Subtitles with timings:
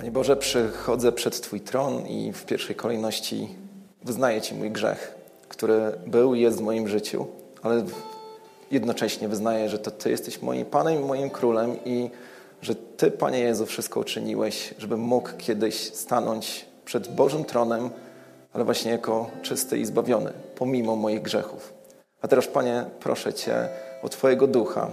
[0.00, 3.48] Panie Boże, przychodzę przed Twój tron i w pierwszej kolejności
[4.04, 5.14] wyznaję Ci mój grzech,
[5.48, 7.26] który był i jest w moim życiu,
[7.62, 7.84] ale
[8.70, 12.10] jednocześnie wyznaję, że to Ty jesteś moim Panem i moim Królem i
[12.62, 17.90] że Ty, Panie Jezu, wszystko uczyniłeś, żebym mógł kiedyś stanąć przed Bożym tronem,
[18.52, 21.72] ale właśnie jako czysty i zbawiony, pomimo moich grzechów.
[22.22, 23.68] A teraz, Panie, proszę Cię
[24.02, 24.90] o Twojego ducha,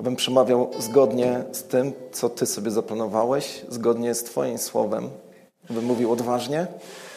[0.00, 5.10] abym przemawiał zgodnie z tym, co Ty sobie zaplanowałeś, zgodnie z Twoim słowem,
[5.70, 6.66] abym mówił odważnie,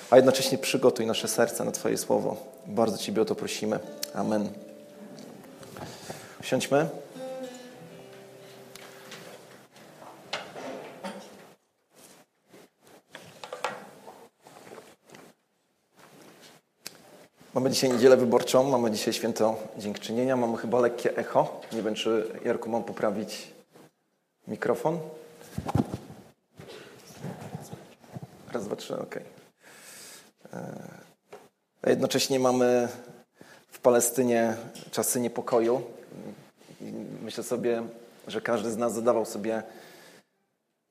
[0.10, 2.38] a jednocześnie przygotuj nasze serce na Twoje słowo.
[2.68, 3.80] Bardzo Ciebie o to prosimy.
[4.14, 4.50] Amen.
[6.42, 6.90] Siądźmy.
[17.58, 21.62] Mamy dzisiaj niedzielę wyborczą, mamy dzisiaj święto dziękczynienia, mamy chyba lekkie echo.
[21.72, 23.54] Nie wiem, czy Jarku mam poprawić
[24.48, 25.00] mikrofon.
[28.52, 29.24] Raz, dwa, trzy, okej.
[30.50, 30.62] Okay.
[31.82, 32.88] A jednocześnie mamy
[33.72, 34.56] w Palestynie
[34.92, 35.82] czasy niepokoju.
[37.22, 37.84] Myślę sobie,
[38.28, 39.64] że każdy z nas zadawał sobie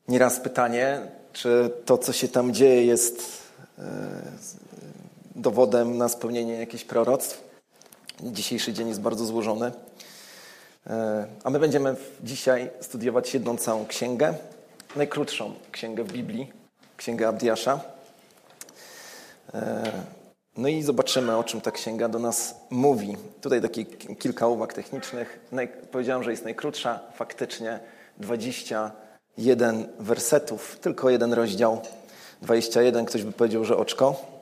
[0.08, 1.00] nieraz pytanie,
[1.32, 3.42] czy to, co się tam dzieje, jest
[5.36, 7.44] dowodem na spełnienie jakichś proroctw.
[8.20, 9.72] Dzisiejszy dzień jest bardzo złożony.
[11.44, 14.34] A my będziemy dzisiaj studiować jedną całą księgę,
[14.96, 16.52] najkrótszą księgę w Biblii,
[16.96, 17.80] księgę Abdiasza.
[20.56, 23.16] No i zobaczymy, o czym ta księga do nas mówi.
[23.40, 23.84] Tutaj takie
[24.18, 25.40] kilka uwag technicznych.
[25.92, 27.80] Powiedziałem, że jest najkrótsza, faktycznie
[28.18, 31.80] 21 wersetów, tylko jeden rozdział.
[32.42, 34.35] 21, ktoś by powiedział, że oczko.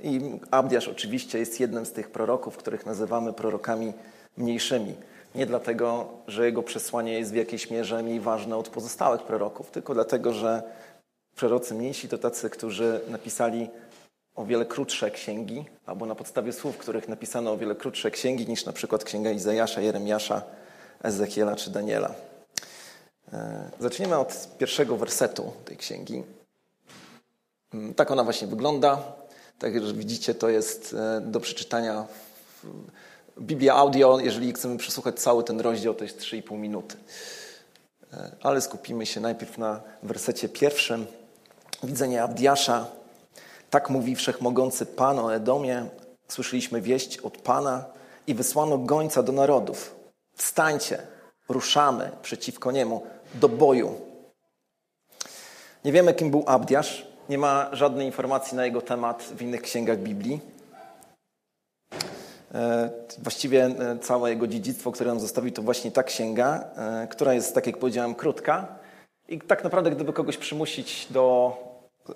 [0.00, 3.92] I Abdiasz oczywiście jest jednym z tych proroków, których nazywamy prorokami
[4.36, 4.94] mniejszymi.
[5.34, 9.94] Nie dlatego, że jego przesłanie jest w jakiejś mierze mniej ważne od pozostałych proroków, tylko
[9.94, 10.62] dlatego, że
[11.36, 13.68] prorocy mniejsi to tacy, którzy napisali
[14.34, 18.64] o wiele krótsze księgi, albo na podstawie słów, których napisano o wiele krótsze księgi niż
[18.66, 20.42] na przykład księga Izajasza, Jeremiasza,
[21.02, 22.14] Ezechiela czy Daniela.
[23.80, 26.22] Zaczniemy od pierwszego wersetu tej księgi.
[27.96, 29.02] Tak ona właśnie wygląda.
[29.58, 32.06] Tak jak widzicie, to jest do przeczytania
[33.38, 34.18] Biblia Audio.
[34.18, 36.96] Jeżeli chcemy przesłuchać cały ten rozdział, to jest 3,5 minuty.
[38.42, 41.06] Ale skupimy się najpierw na wersecie pierwszym.
[41.82, 42.86] Widzenie Abdiasza.
[43.70, 45.86] Tak mówi wszechmogący Pan o Edomie.
[46.28, 47.84] Słyszeliśmy wieść od Pana
[48.26, 49.96] i wysłano gońca do narodów.
[50.36, 51.06] Wstańcie,
[51.48, 54.00] ruszamy przeciwko niemu do boju.
[55.84, 57.13] Nie wiemy, kim był Abdiasz.
[57.28, 60.40] Nie ma żadnej informacji na jego temat w innych księgach Biblii.
[63.18, 66.64] Właściwie całe jego dziedzictwo, które nam zostawił, to właśnie ta księga,
[67.10, 68.78] która jest, tak jak powiedziałem, krótka.
[69.28, 71.56] I tak naprawdę, gdyby kogoś przymusić do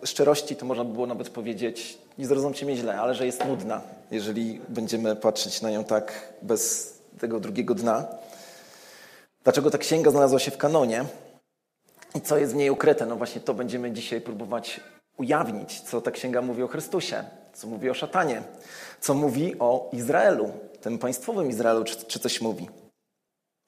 [0.04, 3.80] szczerości, to można by było nawet powiedzieć, nie zrozumcie mnie źle, ale że jest nudna,
[4.10, 8.04] jeżeli będziemy patrzeć na nią tak bez tego drugiego dna.
[9.44, 11.04] Dlaczego ta księga znalazła się w kanonie
[12.14, 13.06] i co jest w niej ukryte?
[13.06, 14.80] No właśnie to będziemy dzisiaj próbować
[15.18, 18.42] ujawnić, co ta księga mówi o Chrystusie, co mówi o szatanie,
[19.00, 22.68] co mówi o Izraelu, tym państwowym Izraelu, czy, czy coś mówi.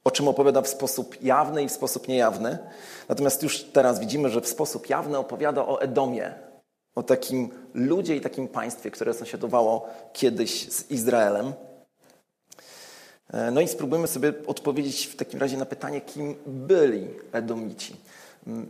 [0.04, 2.58] O czym opowiada w sposób jawny i w sposób niejawny.
[3.08, 6.34] Natomiast już teraz widzimy, że w sposób jawny opowiada o Edomie,
[6.94, 11.52] o takim ludzie i takim państwie, które sąsiadowało kiedyś z Izraelem.
[13.52, 17.96] No i spróbujmy sobie odpowiedzieć w takim razie na pytanie, kim byli Edomici.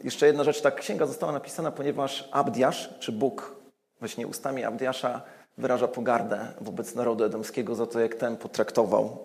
[0.04, 3.56] Jeszcze jedna rzecz, ta księga została napisana, ponieważ Abdiasz, czy Bóg
[3.98, 5.22] właśnie ustami Abdiasza
[5.58, 9.18] wyraża pogardę wobec narodu edomskiego za to, jak ten potraktował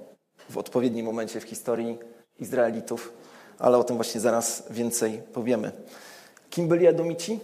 [0.50, 2.00] w odpowiednim momencie w historii
[2.39, 3.13] Izraelitów,
[3.59, 5.72] ale o tym właśnie zaraz więcej powiemy.
[6.50, 7.39] Kim byli Edomici?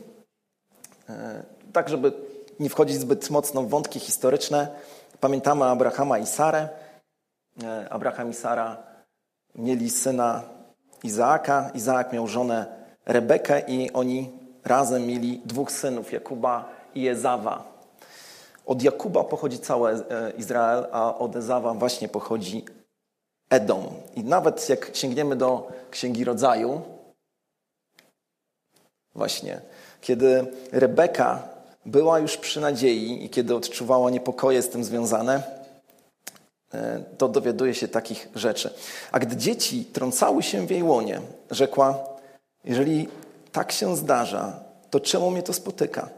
[1.73, 2.13] Tak, żeby
[2.59, 4.67] nie wchodzić zbyt mocno w wątki historyczne,
[5.19, 6.69] pamiętamy Abrahama i Sarę.
[7.89, 8.83] Abraham i Sara
[9.55, 10.43] mieli syna
[11.03, 11.71] Izaaka.
[11.73, 14.29] Izaak miał żonę Rebekę i oni
[14.63, 17.71] razem mieli dwóch synów, Jakuba i Ezawa.
[18.65, 20.03] Od Jakuba pochodzi cały
[20.37, 22.65] Izrael, a od Ezawa właśnie pochodzi
[23.49, 23.85] Edom.
[24.15, 26.81] I nawet jak sięgniemy do Księgi Rodzaju,
[29.15, 29.61] właśnie,
[30.01, 31.43] kiedy Rebeka
[31.85, 35.43] była już przy nadziei i kiedy odczuwała niepokoje z tym związane,
[37.17, 38.73] to dowiaduje się takich rzeczy.
[39.11, 42.10] A gdy dzieci trącały się w jej łonie, rzekła,
[42.63, 43.07] jeżeli
[43.51, 44.59] tak się zdarza,
[44.89, 46.09] to czemu mnie to spotyka?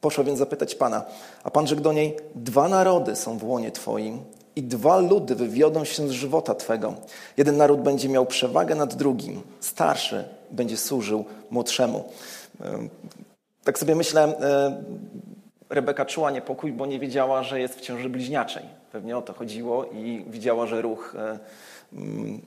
[0.00, 1.04] Poszła więc zapytać Pana,
[1.44, 4.24] a Pan rzekł do niej, dwa narody są w łonie Twoim
[4.56, 6.94] i dwa ludy wywiodą się z żywota Twego.
[7.36, 12.04] Jeden naród będzie miał przewagę nad drugim, starszy będzie służył młodszemu.
[13.64, 14.34] Tak sobie myślę,
[15.70, 18.62] Rebeka czuła niepokój, bo nie wiedziała, że jest w ciąży bliźniaczej.
[18.92, 21.14] Pewnie o to chodziło i widziała, że ruch
[21.92, 22.40] mm,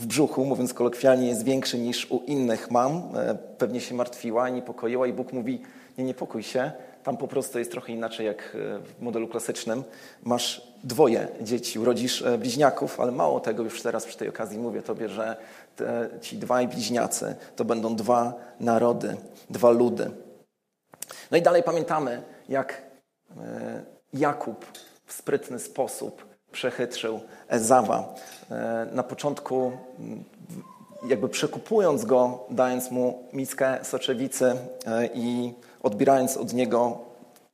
[0.00, 3.02] w brzuchu, mówiąc kolokwialnie, jest większy niż u innych mam.
[3.16, 5.62] E, pewnie się martwiła, niepokoiła i Bóg mówi,
[5.98, 9.84] nie niepokój się, tam po prostu jest trochę inaczej jak e, w modelu klasycznym.
[10.24, 14.82] Masz dwoje dzieci, urodzisz e, bliźniaków, ale mało tego, już teraz przy tej okazji mówię
[14.82, 15.36] Tobie, że
[15.76, 19.16] te, ci dwaj bliźniacy to będą dwa narody,
[19.50, 20.10] dwa ludy.
[21.30, 22.82] No i dalej pamiętamy, jak
[24.12, 24.66] Jakub
[25.06, 28.14] w sprytny sposób przechytrzył Ezawa.
[28.50, 29.72] E, na początku
[31.08, 34.54] jakby przekupując go, dając mu miskę soczewicy
[34.86, 36.98] e, i odbierając od niego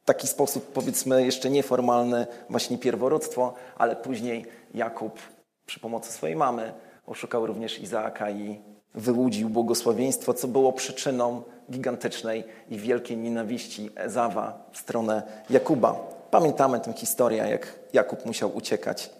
[0.02, 5.18] w taki sposób, powiedzmy, jeszcze nieformalny, właśnie pierworództwo, ale później Jakub
[5.66, 6.72] przy pomocy swojej mamy
[7.06, 8.60] oszukał również Izaaka i
[8.94, 16.15] wyłudził błogosławieństwo, co było przyczyną gigantycznej i wielkiej nienawiści Ezawa w stronę Jakuba.
[16.36, 19.10] Pamiętamy tę historię, jak Jakub musiał uciekać.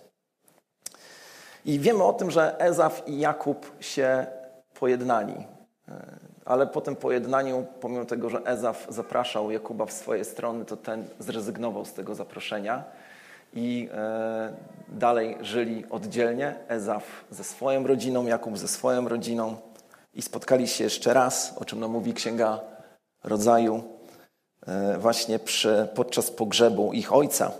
[1.64, 4.26] I wiemy o tym, że Ezaf i Jakub się
[4.78, 5.34] pojednali.
[6.44, 11.04] Ale po tym pojednaniu, pomimo tego, że Ezaf zapraszał Jakuba w swoje strony, to ten
[11.18, 12.84] zrezygnował z tego zaproszenia
[13.54, 14.52] i e,
[14.88, 16.54] dalej żyli oddzielnie.
[16.68, 19.56] Ezaf ze swoją rodziną, Jakub ze swoją rodziną
[20.14, 22.60] i spotkali się jeszcze raz, o czym nam mówi Księga
[23.24, 23.95] Rodzaju, e,
[24.98, 27.52] właśnie przy, podczas pogrzebu ich ojca.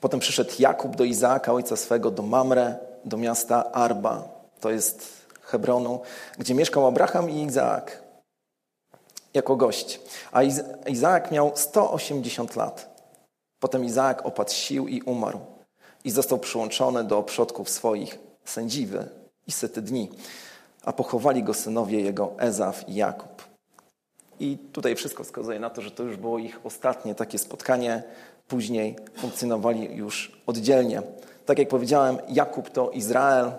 [0.00, 4.28] Potem przyszedł Jakub do Izaaka, ojca swego, do Mamre, do miasta Arba,
[4.60, 6.00] to jest Hebronu,
[6.38, 8.02] gdzie mieszkał Abraham i Izaak
[9.34, 10.00] jako gość.
[10.32, 10.42] A
[10.86, 13.04] Izaak miał 180 lat.
[13.60, 15.40] Potem Izaak opadł sił i umarł
[16.04, 19.08] i został przyłączony do przodków swoich, sędziwy
[19.46, 20.10] i sety dni.
[20.84, 23.51] A pochowali go synowie jego Ezaf i Jakub.
[24.40, 28.02] I tutaj wszystko wskazuje na to, że to już było ich ostatnie takie spotkanie.
[28.48, 31.02] Później funkcjonowali już oddzielnie.
[31.46, 33.52] Tak jak powiedziałem, Jakub to Izrael,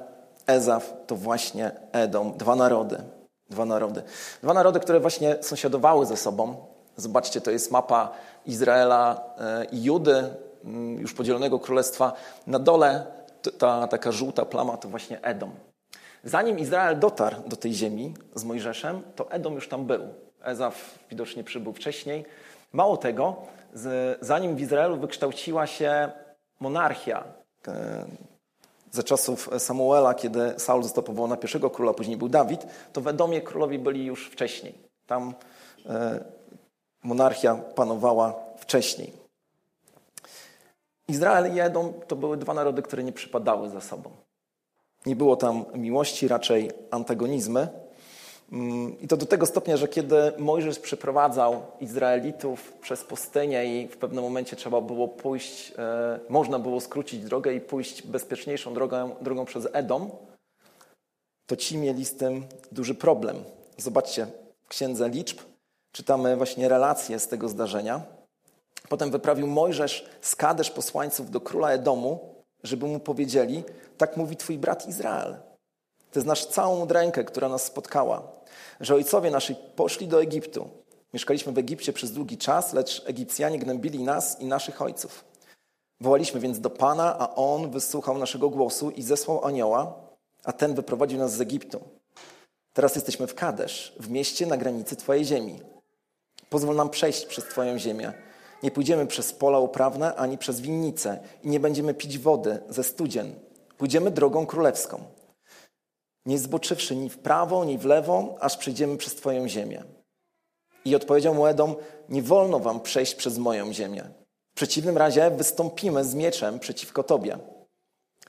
[0.47, 2.37] Ezaf to właśnie Edom.
[2.37, 2.97] Dwa narody.
[3.49, 4.03] Dwa narody.
[4.43, 6.55] Dwa narody, które właśnie sąsiadowały ze sobą.
[6.97, 8.11] Zobaczcie, to jest mapa
[8.45, 10.23] Izraela e, i Judy,
[10.63, 12.13] mm, już podzielonego królestwa.
[12.47, 13.05] Na dole
[13.57, 15.51] ta taka żółta plama to właśnie Edom.
[16.23, 20.03] Zanim Izrael dotarł do tej ziemi z Mojżeszem, to Edom już tam był.
[20.43, 22.25] Ezaf widocznie przybył wcześniej.
[22.73, 23.35] Mało tego,
[24.21, 26.11] zanim w Izraelu wykształciła się
[26.59, 27.23] monarchia,
[27.67, 28.05] e,
[28.91, 33.07] za czasów Samuela, kiedy Saul został powołany na pierwszego króla, później był Dawid, to w
[33.07, 34.73] Edomie królowie byli już wcześniej.
[35.07, 35.33] Tam
[35.85, 36.23] e,
[37.03, 39.13] monarchia panowała wcześniej.
[41.07, 44.09] Izrael i Edom to były dwa narody, które nie przypadały za sobą.
[45.05, 47.67] Nie było tam miłości, raczej antagonizmy.
[49.01, 54.23] I to do tego stopnia, że kiedy Mojżesz przeprowadzał Izraelitów przez pustynię i w pewnym
[54.23, 59.67] momencie trzeba było pójść, e, można było skrócić drogę i pójść bezpieczniejszą drogą, drogą przez
[59.73, 60.09] Edom,
[61.45, 63.43] to ci mieli z tym duży problem.
[63.77, 64.27] Zobaczcie,
[64.63, 65.39] w Księdze Liczb
[65.91, 68.01] czytamy właśnie relacje z tego zdarzenia.
[68.89, 73.63] Potem wyprawił Mojżesz z Kadesz posłańców do króla Edomu, żeby mu powiedzieli,
[73.97, 75.35] tak mówi twój brat Izrael.
[76.13, 78.31] Ty znasz całą rękę, która nas spotkała,
[78.79, 80.69] że ojcowie nasi poszli do Egiptu.
[81.13, 85.25] Mieszkaliśmy w Egipcie przez długi czas, lecz Egipcjanie gnębili nas i naszych ojców.
[86.01, 89.93] Wołaliśmy więc do Pana, a On wysłuchał naszego głosu i zesłał anioła,
[90.43, 91.79] a ten wyprowadził nas z Egiptu.
[92.73, 95.59] Teraz jesteśmy w Kadesz, w mieście na granicy Twojej ziemi.
[96.49, 98.13] Pozwól nam przejść przez Twoją ziemię.
[98.63, 103.35] Nie pójdziemy przez pola uprawne ani przez winnice i nie będziemy pić wody ze studzien.
[103.77, 105.12] Pójdziemy drogą królewską
[106.25, 109.83] nie zboczywszy ni w prawo, ni w lewo, aż przejdziemy przez Twoją ziemię.
[110.85, 111.75] I odpowiedział mu Edom,
[112.09, 114.03] nie wolno wam przejść przez moją ziemię.
[114.51, 117.37] W przeciwnym razie wystąpimy z mieczem przeciwko Tobie.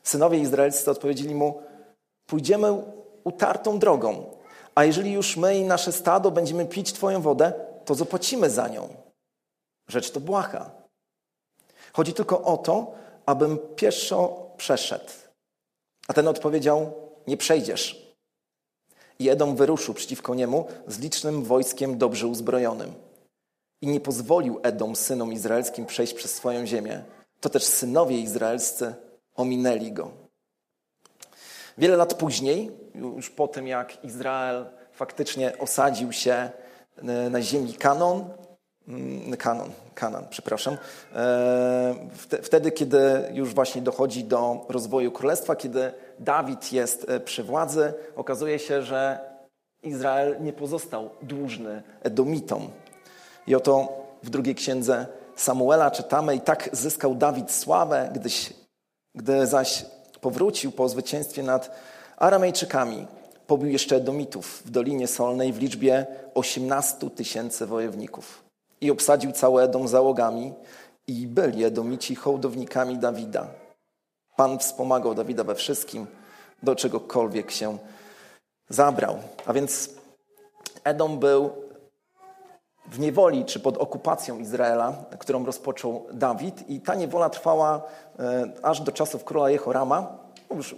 [0.02, 1.62] Synowie izraelscy odpowiedzieli mu,
[2.26, 2.82] pójdziemy
[3.24, 4.36] utartą drogą,
[4.74, 7.52] a jeżeli już my i nasze stado będziemy pić Twoją wodę,
[7.84, 8.88] to zapłacimy za nią.
[9.88, 10.70] Rzecz to błaha.
[11.92, 12.92] Chodzi tylko o to,
[13.26, 15.10] abym pieszo przeszedł.
[16.08, 16.92] A ten odpowiedział,
[17.26, 18.14] nie przejdziesz.
[19.18, 22.94] I Edom wyruszył przeciwko niemu z licznym wojskiem dobrze uzbrojonym.
[23.80, 27.04] I nie pozwolił Edom synom izraelskim przejść przez swoją ziemię.
[27.40, 28.94] To też synowie izraelscy
[29.34, 30.10] ominęli go.
[31.78, 36.50] Wiele lat później, już po tym jak Izrael faktycznie osadził się e,
[37.30, 38.24] na ziemi Kanon,
[38.88, 40.76] mm, Kanon, Kanan, przepraszam.
[41.14, 41.94] E,
[42.42, 43.00] wtedy, kiedy
[43.32, 49.18] już właśnie dochodzi do rozwoju królestwa, kiedy Dawid jest e, przy władzy, okazuje się, że
[49.82, 52.70] Izrael nie pozostał dłużny Edomitom.
[53.46, 53.88] I oto
[54.22, 55.06] w drugiej księdze
[55.36, 58.52] Samuela czytamy: I tak zyskał Dawid sławę, gdyś,
[59.14, 59.86] gdy zaś
[60.20, 61.70] powrócił po zwycięstwie nad
[62.16, 63.06] Aramejczykami,
[63.46, 68.44] pobił jeszcze Edomitów w Dolinie Solnej w liczbie 18 tysięcy wojowników.
[68.80, 70.52] I obsadził cały Edom załogami
[71.06, 73.63] i byli Edomici hołdownikami Dawida.
[74.36, 76.06] Pan wspomagał Dawida we wszystkim,
[76.62, 77.78] do czegokolwiek się
[78.68, 79.18] zabrał.
[79.46, 79.90] A więc
[80.84, 81.50] Edom był
[82.86, 87.82] w niewoli czy pod okupacją Izraela, którą rozpoczął Dawid, i ta niewola trwała
[88.18, 90.23] e, aż do czasów króla Jehorama.
[90.56, 90.74] Już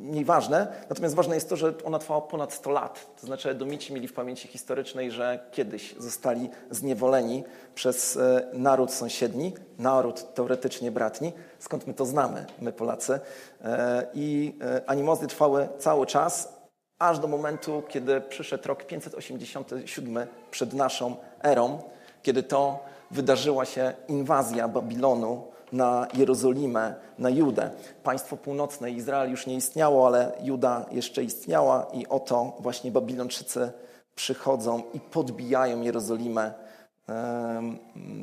[0.00, 3.06] nieważne, natomiast ważne jest to, że ona trwała ponad 100 lat.
[3.20, 9.54] To znaczy, Edomici mieli w pamięci historycznej, że kiedyś zostali zniewoleni przez e, naród sąsiedni,
[9.78, 11.32] naród teoretycznie bratni.
[11.58, 13.20] Skąd my to znamy, my Polacy?
[13.64, 16.62] E, I animozy trwały cały czas,
[16.98, 21.82] aż do momentu, kiedy przyszedł rok 587 przed naszą erą,
[22.22, 22.78] kiedy to
[23.10, 27.70] wydarzyła się inwazja Babilonu na Jerozolimę, na Judę.
[28.02, 33.72] Państwo północne Izrael już nie istniało, ale Juda jeszcze istniała i oto właśnie Babilończycy
[34.14, 36.54] przychodzą i podbijają Jerozolimę.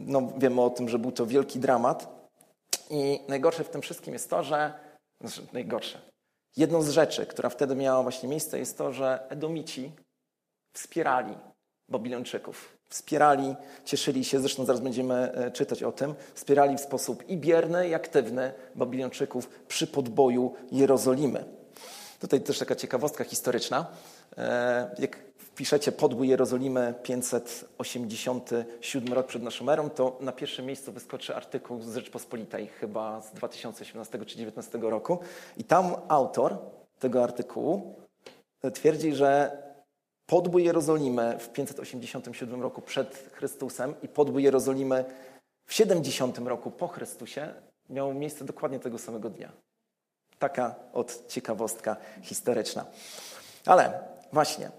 [0.05, 2.29] No, wiemy o tym, że był to wielki dramat.
[2.89, 4.73] I najgorsze w tym wszystkim jest to, że
[5.21, 6.01] znaczy najgorsze.
[6.57, 9.91] Jedną z rzeczy, która wtedy miała właśnie miejsce, jest to, że Edomici
[10.73, 11.37] wspierali
[11.89, 12.78] Babilończyków.
[12.89, 13.55] Wspierali,
[13.85, 17.93] cieszyli się, zresztą zaraz będziemy e, czytać o tym, wspierali w sposób i bierny, i
[17.93, 21.45] aktywny Babilończyków przy podboju Jerozolimy.
[22.19, 23.85] Tutaj też taka ciekawostka historyczna.
[24.37, 31.35] E, jak wpiszecie podbój Jerozolimy 587 rok przed naszą erą, to na pierwszym miejscu wyskoczy
[31.35, 35.19] artykuł z Rzeczpospolitej, chyba z 2018 czy 2019 roku.
[35.57, 36.57] I tam autor
[36.99, 37.95] tego artykułu
[38.73, 39.57] twierdzi, że
[40.29, 45.05] podbój Jerozolimy w 587 roku przed Chrystusem i podbój Jerozolimy
[45.65, 47.53] w 70 roku po Chrystusie
[47.89, 49.51] miał miejsce dokładnie tego samego dnia.
[50.39, 52.85] Taka od ciekawostka historyczna.
[53.65, 53.99] Ale
[54.33, 54.71] właśnie,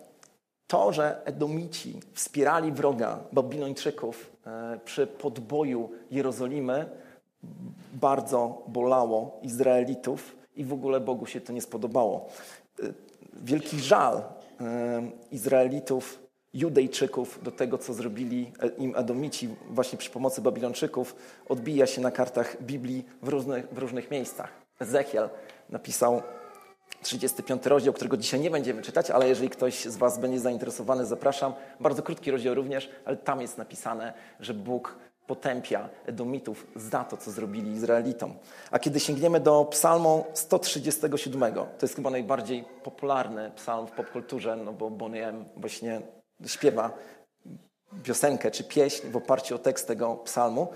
[0.66, 6.90] to, że Edomici wspierali wroga Babilończyków e, przy podboju Jerozolimy,
[7.92, 12.28] bardzo bolało Izraelitów i w ogóle Bogu się to nie spodobało.
[12.83, 12.92] E,
[13.33, 14.23] wielki żal
[15.31, 16.23] Izraelitów,
[16.55, 21.17] Judejczyków do tego, co zrobili im Edomici właśnie przy pomocy Babilończyków,
[21.49, 24.52] odbija się na kartach Biblii w różnych, w różnych miejscach.
[24.81, 25.29] Ezechiel
[25.69, 26.23] napisał
[27.02, 31.52] 35 rozdział, którego dzisiaj nie będziemy czytać, ale jeżeli ktoś z Was będzie zainteresowany, zapraszam.
[31.81, 34.97] Bardzo krótki rozdział również, ale tam jest napisane, że Bóg
[35.31, 38.35] potępia Edomitów za to, co zrobili Izraelitom.
[38.71, 44.73] A kiedy sięgniemy do psalmu 137, to jest chyba najbardziej popularny psalm w popkulturze, no
[44.73, 46.01] bo Bonnie M właśnie
[46.47, 46.91] śpiewa
[48.03, 50.69] piosenkę czy pieśń w oparciu o tekst tego psalmu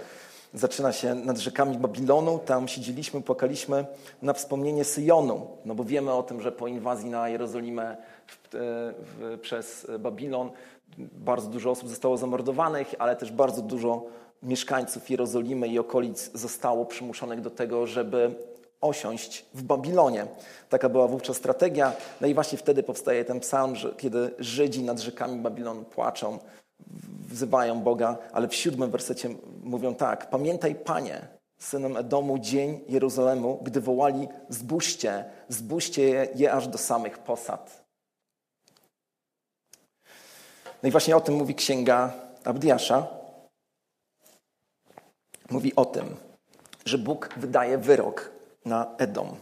[0.54, 2.38] zaczyna się nad rzekami Babilonu.
[2.38, 3.86] Tam siedzieliśmy, płakaliśmy
[4.22, 7.96] na wspomnienie Syjonu, no bo wiemy o tym, że po inwazji na Jerozolimę
[8.26, 10.50] w, w, przez Babilon
[10.98, 14.02] bardzo dużo osób zostało zamordowanych, ale też bardzo dużo
[14.44, 18.34] mieszkańców Jerozolimy i okolic zostało przymuszonych do tego, żeby
[18.80, 20.26] osiąść w Babilonie.
[20.68, 21.92] Taka była wówczas strategia.
[22.20, 26.38] No i właśnie wtedy powstaje ten psalm, że kiedy Żydzi nad rzekami Babilonu płaczą,
[27.28, 29.28] wzywają Boga, ale w siódmym wersecie
[29.62, 36.68] mówią tak: Pamiętaj, Panie, synem Edomu, dzień Jeruzalemu, gdy wołali: Zbóżcie, zbóżcie je, je aż
[36.68, 37.84] do samych posad.
[40.82, 42.12] No i właśnie o tym mówi księga
[42.44, 43.23] Abdiasza.
[45.50, 46.16] Mówi o tym,
[46.84, 48.30] że Bóg wydaje wyrok
[48.64, 49.36] na Edom.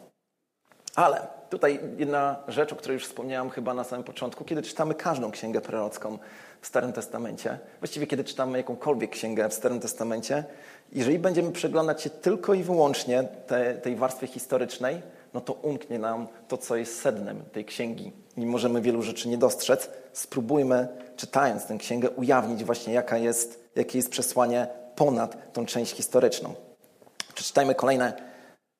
[0.96, 5.30] Ale tutaj jedna rzecz, o której już wspomniałam chyba na samym początku, kiedy czytamy każdą
[5.30, 6.18] księgę prorocką,
[6.62, 10.44] w Starym Testamencie, właściwie kiedy czytamy jakąkolwiek księgę w Starym Testamencie,
[10.92, 15.02] jeżeli będziemy przeglądać się tylko i wyłącznie te, tej warstwie historycznej,
[15.34, 18.12] no to umknie nam to, co jest sednem tej księgi.
[18.36, 19.90] I możemy wielu rzeczy nie dostrzec.
[20.12, 26.54] Spróbujmy, czytając tę księgę, ujawnić właśnie, jaka jest, jakie jest przesłanie ponad tą część historyczną.
[27.34, 28.12] Przeczytajmy kolejne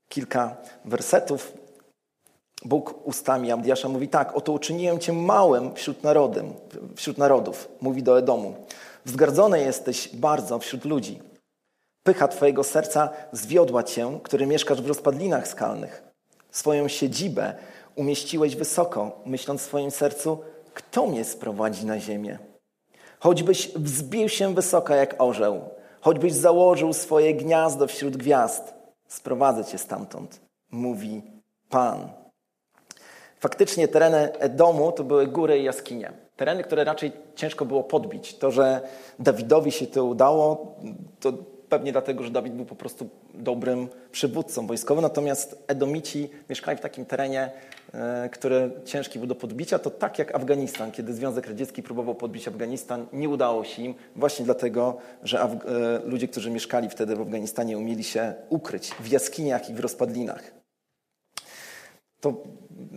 [0.09, 1.52] kilka wersetów.
[2.64, 6.54] Bóg ustami Abdiasza mówi tak, oto uczyniłem cię małym wśród, narodem,
[6.97, 8.54] wśród narodów, mówi do Edomu.
[9.04, 11.23] Wzgardzony jesteś bardzo wśród ludzi.
[12.02, 16.02] Pycha twojego serca zwiodła cię, który mieszkasz w rozpadlinach skalnych.
[16.50, 17.54] Swoją siedzibę
[17.95, 20.38] umieściłeś wysoko, myśląc w swoim sercu,
[20.75, 22.38] kto mnie sprowadzi na ziemię?
[23.21, 25.61] Choćbyś wzbił się wysoko jak orzeł,
[26.02, 28.75] choćbyś założył swoje gniazdo wśród gwiazd,
[29.09, 30.40] sprowadzę cię stamtąd,
[30.71, 31.23] mówi
[31.68, 32.09] Pan.
[33.40, 36.12] Faktycznie tereny Edomu to były góry i jaskinie.
[36.37, 38.38] Tereny, które raczej ciężko było podbić.
[38.38, 38.80] To, że
[39.18, 40.75] Dawidowi się to udało,
[41.21, 41.32] to
[41.73, 47.05] pewnie dlatego, że Dawid był po prostu dobrym przywódcą wojskowym, natomiast Edomici mieszkali w takim
[47.05, 47.50] terenie,
[47.95, 52.49] e, który ciężki był do podbicia, to tak jak Afganistan, kiedy Związek Radziecki próbował podbić
[52.49, 55.57] Afganistan, nie udało się im, właśnie dlatego, że Af e,
[56.05, 60.62] ludzie, którzy mieszkali wtedy w Afganistanie, umieli się ukryć w jaskiniach i w rozpadlinach.
[62.23, 62.43] To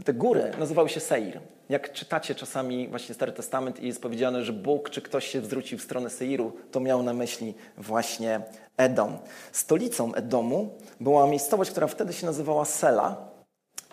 [0.06, 1.40] te góry nazywały się Seir.
[1.70, 5.78] Jak czytacie czasami właśnie Stary Testament i jest powiedziane, że Bóg czy ktoś się zwrócił
[5.78, 8.42] w stronę Seiru, to miał na myśli właśnie
[8.78, 9.18] Edom.
[9.52, 13.28] Stolicą Edomu była miejscowość, która wtedy się nazywała Sela,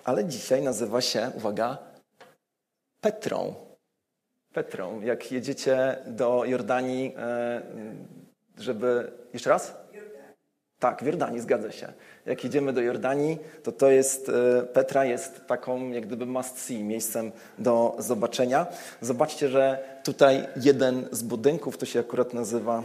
[0.05, 1.79] ale dzisiaj nazywa się, uwaga,
[3.01, 3.55] Petrą.
[4.53, 5.01] Petrą.
[5.01, 7.62] Jak jedziecie do Jordanii, e,
[8.59, 9.12] żeby.
[9.33, 9.82] Jeszcze raz?
[10.83, 11.93] Tak, w Jordanii, zgadza się.
[12.27, 16.85] Jak jedziemy do Jordanii, to to jest, e, Petra jest taką jak gdyby must see,
[16.85, 18.67] miejscem do zobaczenia.
[19.01, 22.83] Zobaczcie, że tutaj jeden z budynków, to się akurat nazywa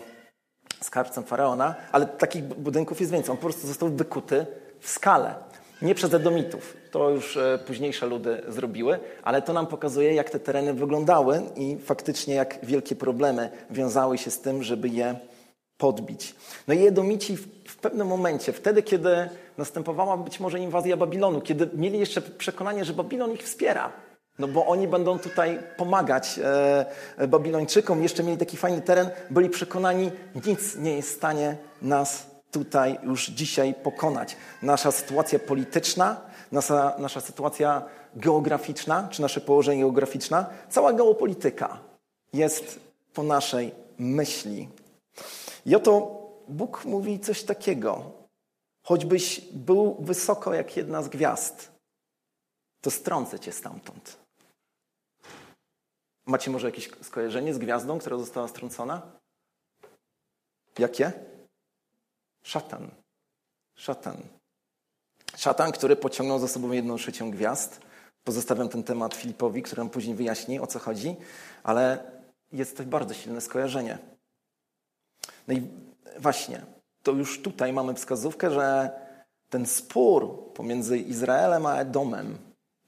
[0.81, 3.31] skarbcem Faraona, ale takich budynków jest więcej.
[3.31, 4.45] On po prostu został wykuty
[4.79, 5.35] w skale.
[5.81, 10.39] Nie przez Edomitów, to już e, późniejsze ludy zrobiły, ale to nam pokazuje, jak te
[10.39, 15.15] tereny wyglądały i faktycznie jak wielkie problemy wiązały się z tym, żeby je
[15.77, 16.35] podbić.
[16.67, 21.99] No i Edomici w pewnym momencie, wtedy, kiedy następowała być może inwazja Babilonu, kiedy mieli
[21.99, 23.91] jeszcze przekonanie, że Babilon ich wspiera,
[24.39, 26.39] no bo oni będą tutaj pomagać
[27.19, 30.11] e, Babilończykom, jeszcze mieli taki fajny teren, byli przekonani,
[30.45, 34.37] nic nie jest w stanie nas tutaj już dzisiaj pokonać.
[34.61, 37.81] Nasza sytuacja polityczna, nasza, nasza sytuacja
[38.15, 41.79] geograficzna, czy nasze położenie geograficzne, cała geopolityka
[42.33, 42.79] jest
[43.13, 44.69] po naszej myśli.
[45.65, 48.11] I oto Bóg mówi coś takiego.
[48.83, 51.71] Choćbyś był wysoko jak jedna z gwiazd,
[52.81, 54.17] to strącę cię stamtąd.
[56.25, 59.01] Macie może jakieś skojarzenie z gwiazdą, która została strącona?
[60.79, 61.11] Jakie?
[62.43, 62.91] Szatan.
[63.75, 64.17] Szatan.
[65.35, 67.81] Szatan, który pociągnął za sobą jedną trzecią gwiazd.
[68.23, 71.15] Pozostawiam ten temat Filipowi, który nam później wyjaśni, o co chodzi,
[71.63, 72.11] ale
[72.51, 74.16] jest to bardzo silne skojarzenie.
[75.47, 75.67] No i
[76.19, 76.61] właśnie,
[77.03, 78.91] to już tutaj mamy wskazówkę, że
[79.49, 82.37] ten spór pomiędzy Izraelem a Edomem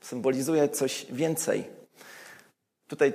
[0.01, 1.63] symbolizuje coś więcej.
[2.87, 3.13] Tutaj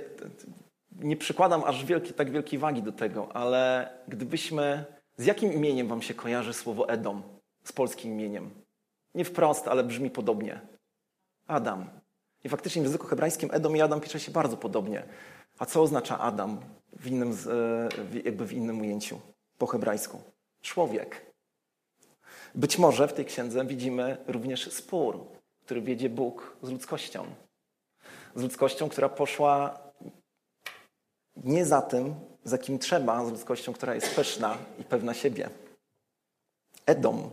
[0.98, 4.84] nie przykładam aż wielkie, tak wielkiej wagi do tego, ale gdybyśmy.
[5.16, 7.22] Z jakim imieniem Wam się kojarzy słowo Edom?
[7.64, 8.50] Z polskim imieniem.
[9.14, 10.60] Nie wprost, ale brzmi podobnie.
[11.46, 11.90] Adam.
[12.44, 15.02] I faktycznie w języku hebrajskim Edom i Adam pisze się bardzo podobnie.
[15.58, 16.60] A co oznacza Adam
[16.92, 17.36] w innym,
[18.14, 19.20] e, jakby w innym ujęciu?
[19.64, 20.22] Po hebrajsku.
[20.62, 21.32] Człowiek.
[22.54, 25.26] Być może w tej księdze widzimy również spór,
[25.64, 27.26] który wiedzie Bóg z ludzkością.
[28.34, 29.78] Z ludzkością, która poszła
[31.36, 35.50] nie za tym, za kim trzeba, z ludzkością, która jest pyszna i pewna siebie.
[36.86, 37.30] Edom,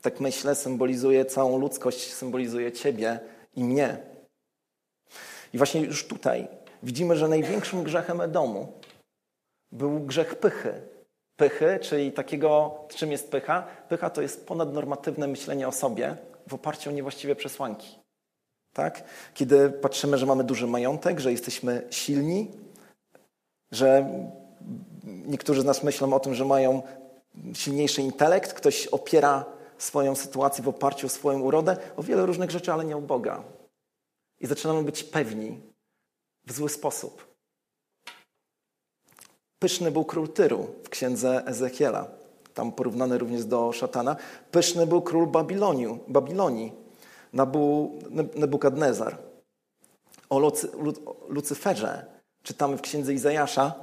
[0.00, 3.20] tak myślę, symbolizuje całą ludzkość, symbolizuje Ciebie
[3.54, 3.98] i mnie.
[5.52, 6.48] I właśnie już tutaj
[6.82, 8.72] widzimy, że największym grzechem Edomu
[9.72, 10.91] był grzech pychy,
[11.36, 13.66] pychy, czyli takiego, czym jest pycha?
[13.88, 16.16] Pycha to jest ponadnormatywne myślenie o sobie
[16.48, 17.98] w oparciu o niewłaściwe przesłanki.
[18.72, 19.04] Tak?
[19.34, 22.50] Kiedy patrzymy, że mamy duży majątek, że jesteśmy silni,
[23.70, 24.10] że
[25.04, 26.82] niektórzy z nas myślą o tym, że mają
[27.54, 29.44] silniejszy intelekt, ktoś opiera
[29.78, 33.44] swoją sytuację w oparciu o swoją urodę, o wiele różnych rzeczy, ale nie o Boga.
[34.40, 35.60] I zaczynamy być pewni
[36.46, 37.31] w zły sposób.
[39.62, 42.06] Pyszny był król Tyru w księdze Ezechiela,
[42.54, 44.16] tam porównany również do szatana.
[44.50, 46.72] Pyszny był król Babiloniu, Babilonii,
[47.32, 47.92] Nabu,
[48.34, 49.18] Nebukadnezar.
[50.30, 50.68] O Lucy,
[51.28, 52.06] Lucyferze
[52.42, 53.74] czytamy w księdze Izajasza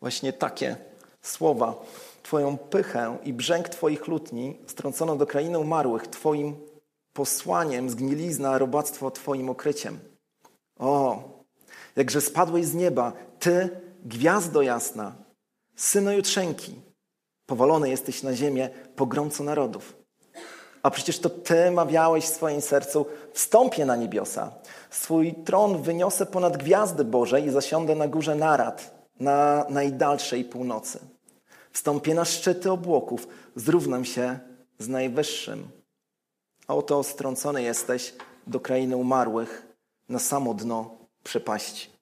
[0.00, 0.76] właśnie takie
[1.22, 1.74] słowa.
[2.22, 6.56] Twoją pychę i brzęk Twoich lutni strącono do krainy umarłych, Twoim
[7.12, 9.98] posłaniem zgnilizna, robactwo Twoim okryciem.
[10.78, 11.22] O,
[11.96, 15.12] jakże spadłeś z nieba, Ty Gwiazdo jasna,
[15.76, 16.80] syno jutrzenki,
[17.46, 19.96] powolony jesteś na ziemię, pogromco narodów.
[20.82, 24.52] A przecież to Ty mawiałeś w swoim sercu, wstąpię na niebiosa.
[24.90, 30.98] Swój tron wyniosę ponad gwiazdy Boże i zasiądę na górze narad, na najdalszej północy.
[31.72, 34.38] Wstąpię na szczyty obłoków, zrównam się
[34.78, 35.68] z Najwyższym.
[36.66, 38.14] A oto strącony jesteś
[38.46, 39.66] do krainy umarłych,
[40.08, 41.93] na samo dno przepaści.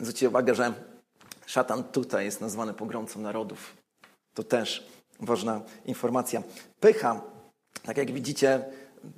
[0.00, 0.72] Zwróćcie uwagę, że
[1.46, 3.76] szatan tutaj jest nazwany pogromcą narodów.
[4.34, 4.86] To też
[5.20, 6.42] ważna informacja.
[6.80, 7.20] Pycha,
[7.82, 8.64] tak jak widzicie,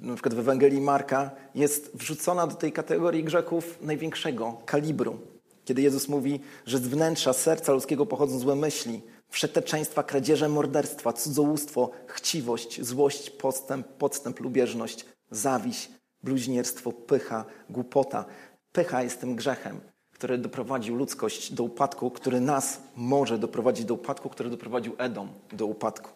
[0.01, 5.19] na przykład w Ewangelii Marka, jest wrzucona do tej kategorii grzechów największego kalibru.
[5.65, 11.91] Kiedy Jezus mówi, że z wnętrza serca ludzkiego pochodzą złe myśli, wszeteczeństwa, kradzieże, morderstwa, cudzołóstwo,
[12.07, 15.91] chciwość, złość, podstęp, podstęp, lubieżność, zawiść,
[16.23, 18.25] bluźnierstwo, pycha, głupota.
[18.73, 19.81] Pycha jest tym grzechem,
[20.21, 25.67] który doprowadził ludzkość do upadku, który nas może doprowadzić do upadku, który doprowadził Edom do
[25.67, 26.11] upadku.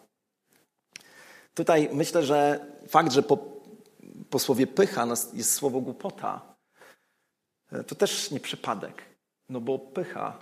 [1.53, 3.37] Tutaj myślę, że fakt, że po,
[4.29, 6.55] po słowie pycha jest słowo głupota,
[7.71, 9.03] e, to też nie przypadek.
[9.49, 10.39] No bo pycha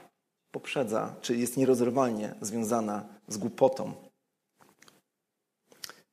[0.51, 3.93] poprzedza, czy jest nierozerwalnie związana z głupotą.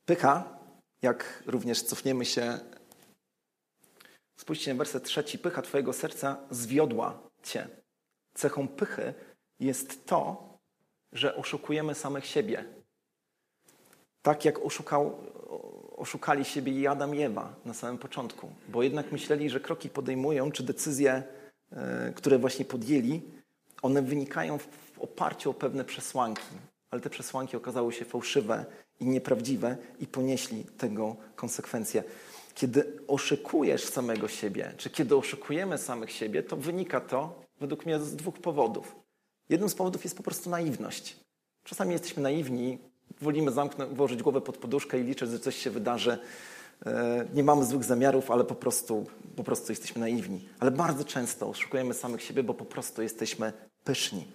[0.04, 0.58] Pycha,
[1.02, 2.58] jak również cofniemy się,
[4.40, 7.68] spójrzcie na werset trzeci, pycha Twojego serca zwiodła Cię.
[8.34, 9.14] Cechą pychy
[9.60, 10.50] jest to,
[11.12, 12.64] że oszukujemy samych siebie.
[14.22, 15.18] Tak jak oszukał,
[15.96, 20.52] oszukali siebie i Adam i Ewa na samym początku, bo jednak myśleli, że kroki podejmują,
[20.52, 21.22] czy decyzje,
[21.72, 23.22] e, które właśnie podjęli,
[23.82, 26.54] one wynikają w oparciu o pewne przesłanki,
[26.90, 28.64] ale te przesłanki okazały się fałszywe
[29.00, 32.04] i nieprawdziwe i ponieśli tego konsekwencje.
[32.60, 38.16] Kiedy oszukujesz samego siebie, czy kiedy oszukujemy samych siebie, to wynika to według mnie z
[38.16, 38.96] dwóch powodów.
[39.48, 41.16] Jednym z powodów jest po prostu naiwność.
[41.64, 42.78] Czasami jesteśmy naiwni,
[43.20, 46.18] wolimy zamknąć, włożyć głowę pod poduszkę i liczyć, że coś się wydarzy.
[46.86, 50.48] E, nie mamy złych zamiarów, ale po prostu, po prostu jesteśmy naiwni.
[50.58, 53.52] Ale bardzo często oszukujemy samych siebie, bo po prostu jesteśmy
[53.84, 54.26] pyszni.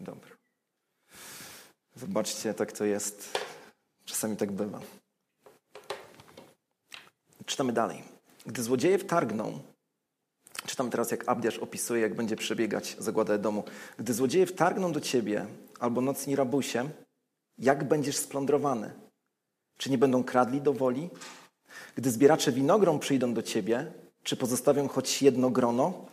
[0.00, 0.30] Dobra.
[1.96, 3.38] Zobaczcie, tak to jest.
[4.04, 4.80] Czasami tak bywa.
[7.52, 8.02] Czytamy dalej.
[8.46, 9.58] Gdy złodzieje wtargną,
[10.66, 13.64] czytam teraz, jak Abdiasz opisuje, jak będzie przebiegać zagłada domu.
[13.98, 15.46] Gdy złodzieje wtargną do ciebie,
[15.80, 16.88] albo nocni rabusie,
[17.58, 18.92] jak będziesz splądrowany?
[19.78, 21.10] Czy nie będą kradli do woli?
[21.96, 26.06] Gdy zbieracze winogron przyjdą do ciebie, czy pozostawią choć jedno grono?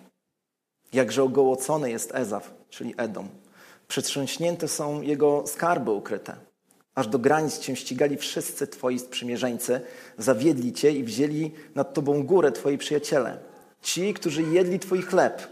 [0.93, 3.29] Jakże ogołocony jest Ezaf, czyli Edom.
[3.87, 6.48] Przetrząśnięte są jego skarby ukryte.
[6.99, 9.81] Aż do granic cię ścigali wszyscy twoi sprzymierzeńcy,
[10.17, 13.37] zawiedli cię i wzięli nad tobą górę twoi przyjaciele.
[13.81, 15.47] Ci, którzy jedli twój chleb,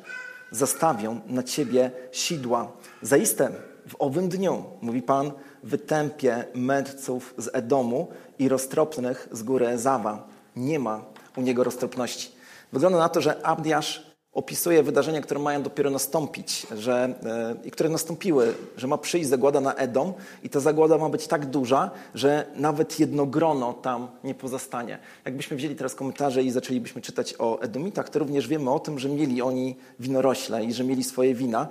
[0.51, 2.71] zastawią na ciebie sidła.
[3.01, 3.51] Zaiste
[3.87, 5.31] w owym dniu, mówi Pan,
[5.63, 8.07] wytępię mędrców z Edomu
[8.39, 10.27] i roztropnych z góry Ezawa.
[10.55, 11.05] Nie ma
[11.37, 12.31] u niego roztropności.
[12.73, 14.06] Wygląda na to, że Abdiasz
[14.37, 19.61] opisuje wydarzenia, które mają dopiero nastąpić że, e, i które nastąpiły, że ma przyjść zagłada
[19.61, 24.35] na Edom i ta zagłada ma być tak duża, że nawet jedno grono tam nie
[24.35, 24.99] pozostanie.
[25.25, 29.09] Jakbyśmy wzięli teraz komentarze i zaczęlibyśmy czytać o Edomitach, to również wiemy o tym, że
[29.09, 31.67] mieli oni winorośle i że mieli swoje wina.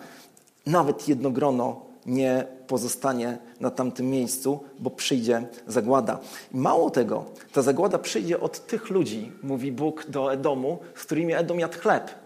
[0.67, 6.19] Nawet jedno grono nie pozostanie na tamtym miejscu, bo przyjdzie zagłada.
[6.53, 11.61] Mało tego, ta zagłada przyjdzie od tych ludzi, mówi Bóg do Edomu, z którymi Edom
[11.61, 12.26] jadł chleb.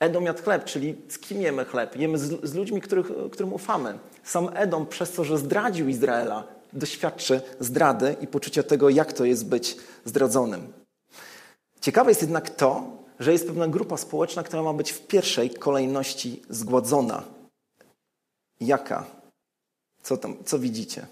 [0.00, 1.96] Edom jadł chleb, czyli z kim jemy chleb?
[1.96, 3.98] Jemy z, z ludźmi, których, którym ufamy.
[4.24, 9.46] Sam Edom przez to, że zdradził Izraela, doświadczy zdrady i poczucia tego, jak to jest
[9.46, 10.72] być zdradzonym.
[11.80, 16.42] Ciekawe jest jednak to, że jest pewna grupa społeczna, która ma być w pierwszej kolejności
[16.50, 17.22] zgładzona.
[18.60, 19.04] Jaka?
[20.02, 21.06] Co tam, co widzicie?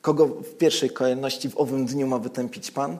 [0.00, 2.98] Kogo w pierwszej kolejności w owym dniu ma wytępić Pan?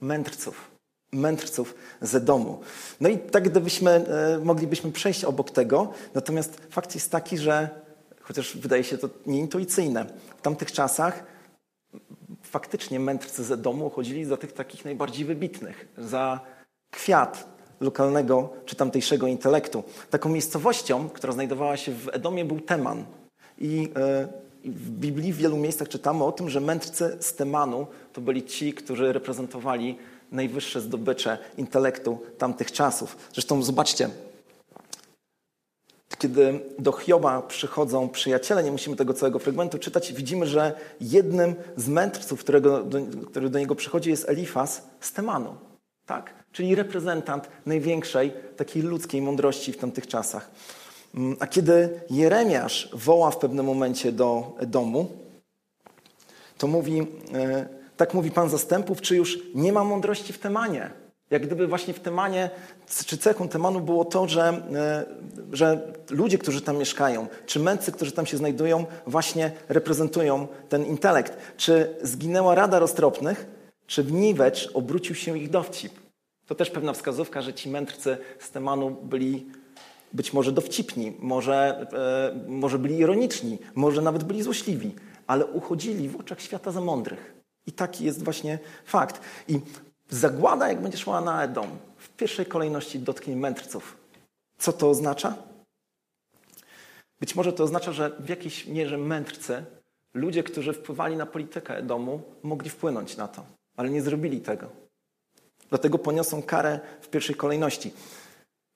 [0.00, 0.75] Mędrców
[1.12, 2.60] mędrców ze domu.
[3.00, 7.68] No i tak gdybyśmy, e, moglibyśmy przejść obok tego, natomiast fakt jest taki, że
[8.20, 10.06] chociaż wydaje się to nieintuicyjne,
[10.38, 11.24] w tamtych czasach
[12.42, 16.40] faktycznie mędrcy ze domu chodzili za tych takich najbardziej wybitnych, za
[16.90, 19.84] kwiat lokalnego czy tamtejszego intelektu.
[20.10, 23.04] Taką miejscowością, która znajdowała się w Edomie był Teman.
[23.58, 24.28] I e,
[24.64, 28.72] w Biblii w wielu miejscach czytamy o tym, że mędrcy z Temanu to byli ci,
[28.72, 29.98] którzy reprezentowali
[30.32, 33.16] najwyższe zdobycze intelektu tamtych czasów.
[33.32, 34.10] Zresztą zobaczcie,
[36.18, 41.88] kiedy do Hioba przychodzą przyjaciele, nie musimy tego całego fragmentu czytać, widzimy, że jednym z
[41.88, 45.54] mędrców, którego, do, który do niego przychodzi, jest Elifas z Temanu.
[46.06, 46.34] Tak?
[46.52, 50.50] Czyli reprezentant największej takiej ludzkiej mądrości w tamtych czasach.
[51.14, 55.08] Mm, a kiedy Jeremiasz woła w pewnym momencie do domu,
[56.58, 60.90] to mówi, e, tak mówi Pan zastępów, czy już nie ma mądrości w Temanie?
[61.30, 62.50] Jak gdyby właśnie w Temanie,
[63.06, 65.04] czy cechą Temanu było to, że, e,
[65.52, 71.36] że ludzie, którzy tam mieszkają, czy mędrcy, którzy tam się znajdują, właśnie reprezentują ten intelekt.
[71.56, 73.46] Czy zginęła Rada Roztropnych,
[73.86, 75.92] czy w niwecz obrócił się ich dowcip?
[76.46, 79.46] To też pewna wskazówka, że ci mędrcy z Temanu byli
[80.12, 84.94] być może dowcipni, może, e, może byli ironiczni, może nawet byli złośliwi,
[85.26, 87.35] ale uchodzili w oczach świata za mądrych.
[87.66, 89.20] I taki jest właśnie fakt.
[89.48, 89.60] I
[90.10, 93.96] zagłada, jak będzie szła na Edom, w pierwszej kolejności dotknie mędrców.
[94.58, 95.34] Co to oznacza?
[97.20, 99.64] Być może to oznacza, że w jakiejś mierze mędrcy,
[100.14, 103.44] ludzie, którzy wpływali na politykę domu, mogli wpłynąć na to,
[103.76, 104.70] ale nie zrobili tego.
[105.68, 107.92] Dlatego poniosą karę w pierwszej kolejności.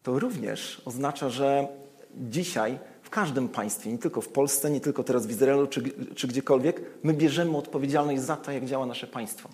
[0.02, 1.68] To również oznacza, że
[2.16, 2.78] dzisiaj
[3.10, 5.82] w każdym państwie, nie tylko w Polsce, nie tylko teraz w Izraelu czy,
[6.14, 9.48] czy gdziekolwiek, my bierzemy odpowiedzialność za to, jak działa nasze państwo.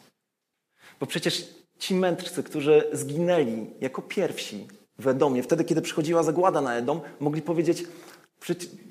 [1.00, 4.66] Bo przecież ci mędrcy, którzy zginęli jako pierwsi
[4.98, 7.84] w Edomie, wtedy, kiedy przychodziła zagłada na Edom, mogli powiedzieć,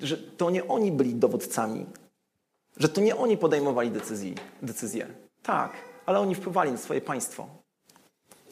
[0.00, 1.86] że to nie oni byli dowódcami,
[2.76, 5.06] że to nie oni podejmowali decyzji, decyzje.
[5.42, 5.72] Tak,
[6.06, 7.46] ale oni wpływali na swoje państwo.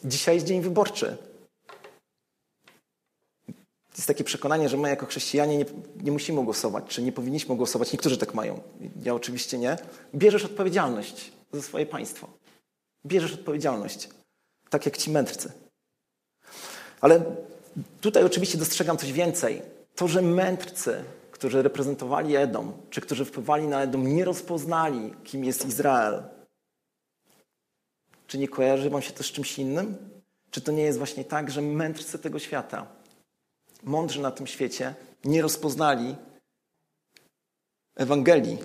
[0.05, 1.17] Dzisiaj jest dzień wyborczy.
[3.95, 5.65] Jest takie przekonanie, że my jako chrześcijanie nie,
[6.03, 7.93] nie, musimy głosować, czy nie powinniśmy głosować.
[7.93, 8.61] Niektórzy tak mają.
[9.03, 9.77] Ja oczywiście nie.
[10.15, 12.27] Bierzesz odpowiedzialność za swoje państwo.
[13.05, 14.09] Bierzesz odpowiedzialność.
[14.69, 15.51] Tak jak ci mędrcy.
[17.01, 17.25] Ale
[18.01, 19.61] tutaj oczywiście dostrzegam coś więcej.
[19.95, 25.65] To, że mędrcy, którzy reprezentowali Edom, czy którzy wpływali na Edom, nie rozpoznali, kim jest
[25.65, 26.23] Izrael.
[28.27, 29.97] Czy nie kojarzy wam się to z czymś innym?
[30.51, 32.87] Czy to nie jest właśnie tak, że mędrcy tego świata,
[33.85, 36.15] mądrzy na tym świecie, nie rozpoznali
[37.95, 38.57] Ewangelii?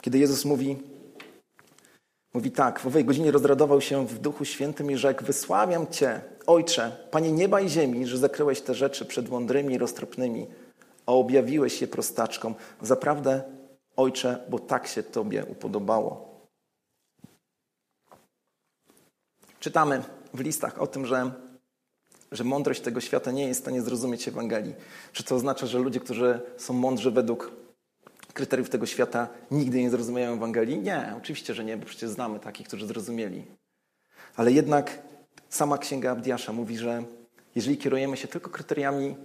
[0.00, 0.76] Kiedy Jezus mówi,
[2.34, 6.96] Mówi tak, w owej godzinie rozradował się w Duchu Świętym i rzekł, wysławiam Cię, Ojcze,
[7.10, 10.46] Panie nieba i ziemi, że zakryłeś te rzeczy przed mądrymi i roztropnymi,
[11.06, 12.54] a objawiłeś je prostaczkom.
[12.82, 13.42] Zaprawdę,
[13.96, 16.28] Ojcze, bo tak się Tobie upodobało.
[19.60, 20.02] Czytamy
[20.34, 21.30] w listach o tym, że,
[22.32, 24.74] że mądrość tego świata nie jest w stanie zrozumieć Ewangelii.
[25.12, 27.52] Czy to oznacza, że ludzie, którzy są mądrzy według
[28.32, 30.78] kryteriów tego świata nigdy nie zrozumieją Ewangelii?
[30.78, 33.44] Nie, oczywiście, że nie, bo przecież znamy takich, którzy zrozumieli.
[34.36, 35.02] Ale jednak
[35.48, 37.04] sama Księga Abdiasza mówi, że
[37.54, 39.16] jeżeli kierujemy się tylko kryteriami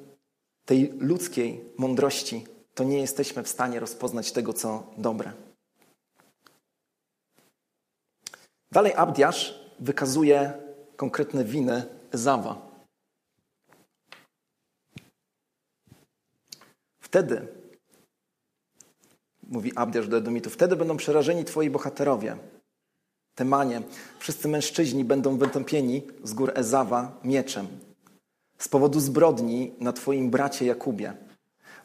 [0.66, 5.32] tej ludzkiej mądrości, to nie jesteśmy w stanie rozpoznać tego, co dobre.
[8.72, 10.54] Dalej Abdiasz wykazuje
[10.96, 12.73] konkretne winy Ezawa.
[17.14, 17.48] Wtedy
[19.48, 22.38] mówi Abdiasz do Edomitów, wtedy będą przerażeni twoi bohaterowie.
[23.36, 23.82] Temanie,
[24.20, 27.68] wszyscy mężczyźni będą wytępieni z gór Ezawa mieczem.
[28.58, 31.14] Z powodu zbrodni na twoim bracie Jakubie.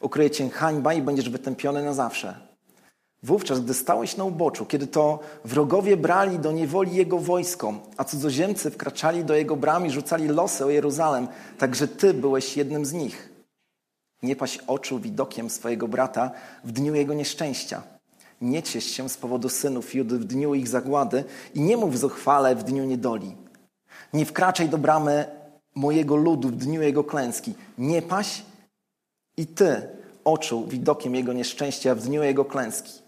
[0.01, 2.39] Ukryje cię hańba i będziesz wytępiony na zawsze.
[3.23, 8.71] Wówczas, gdy stałeś na uboczu, kiedy to wrogowie brali do niewoli jego wojsko, a cudzoziemcy
[8.71, 13.38] wkraczali do jego bram i rzucali losy o Jeruzalem, także ty byłeś jednym z nich.
[14.23, 16.31] Nie paś oczu widokiem swojego brata
[16.63, 17.83] w dniu jego nieszczęścia.
[18.41, 22.55] Nie ciesz się z powodu synów Judy w dniu ich zagłady i nie mów zuchwale
[22.55, 23.35] w dniu niedoli.
[24.13, 25.25] Nie wkraczaj do bramy
[25.75, 27.53] mojego ludu w dniu jego klęski.
[27.77, 28.41] Nie paś
[29.37, 29.81] i ty
[30.23, 33.01] oczu widokiem jego nieszczęścia w dniu jego klęski.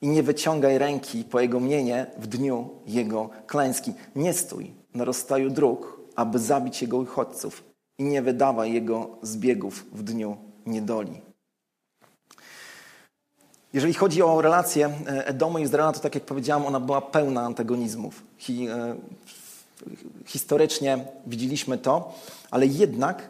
[0.00, 3.92] I nie wyciągaj ręki po jego mienie w dniu jego klęski.
[4.16, 7.64] Nie stój na rozstaju dróg, aby zabić jego uchodźców
[7.98, 11.20] i nie wydawaj jego zbiegów w dniu niedoli.
[13.72, 17.42] Jeżeli chodzi o relację e, Edomu i Izraela, to tak jak powiedziałam, ona była pełna
[17.42, 18.22] antagonizmów.
[18.38, 18.96] Hi, e,
[20.26, 22.14] historycznie widzieliśmy to,
[22.50, 23.28] ale jednak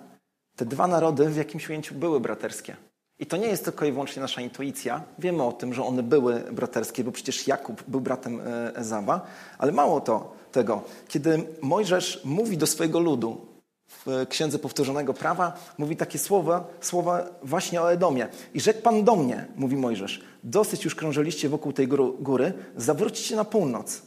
[0.57, 2.77] te dwa narody w jakimś ujęciu były braterskie.
[3.19, 5.03] I to nie jest tylko i wyłącznie nasza intuicja.
[5.19, 9.27] Wiemy o tym, że one były braterskie, bo przecież Jakub był bratem e, Ezawa,
[9.59, 10.83] ale mało to tego.
[11.09, 13.48] Kiedy Mojżesz mówi do swojego ludu,
[13.89, 18.29] w Księdze Powtórzonego Prawa mówi takie słowa, słowa właśnie o Edomie.
[18.55, 21.89] I rzekł Pan do mnie, mówi Mojżesz, dosyć już krążyliście wokół tej
[22.21, 24.03] góry, zawróćcie na północ.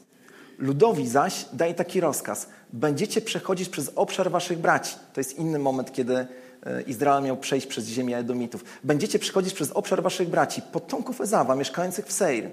[0.58, 2.50] Ludowi zaś daje taki rozkaz.
[2.74, 4.96] Będziecie przechodzić przez obszar waszych braci.
[5.14, 6.28] To jest inny moment, kiedy e,
[6.82, 8.64] Izrael miał przejść przez ziemię Edomitów.
[8.84, 12.52] Będziecie przechodzić przez obszar waszych braci, potomków Ezawa, mieszkających w Seir.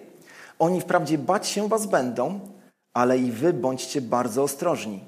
[0.59, 2.41] Oni wprawdzie bać się was będą,
[2.93, 5.08] ale i wy bądźcie bardzo ostrożni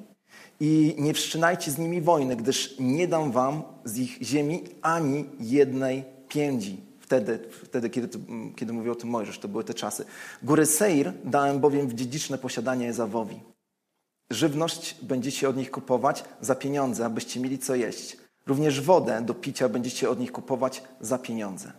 [0.61, 6.05] i nie wszczynajcie z nimi wojny, gdyż nie dam wam z ich ziemi ani jednej
[6.29, 6.81] piędzi.
[7.01, 8.19] Wtedy, wtedy kiedy,
[8.57, 10.05] kiedy mówił o tym Mojżesz, to były te czasy.
[10.43, 13.41] Góry Seir dałem bowiem w dziedziczne posiadanie Ezawowi.
[14.31, 18.17] Żywność będziecie od nich kupować za pieniądze, abyście mieli co jeść.
[18.47, 21.73] Również wodę do picia będziecie od nich kupować za pieniądze.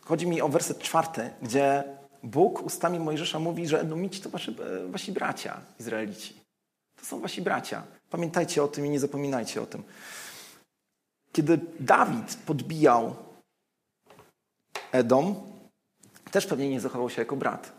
[0.00, 1.84] Chodzi mi o werset czwarty, gdzie
[2.22, 6.34] Bóg ustami Mojżesza mówi, że Edomici to wasi, e, wasi bracia, Izraelici.
[7.00, 7.82] To są wasi bracia.
[8.10, 9.82] Pamiętajcie o tym i nie zapominajcie o tym.
[11.32, 13.16] Kiedy Dawid podbijał
[14.92, 15.34] Edom,
[16.30, 17.72] też pewnie nie zachował się jako brat.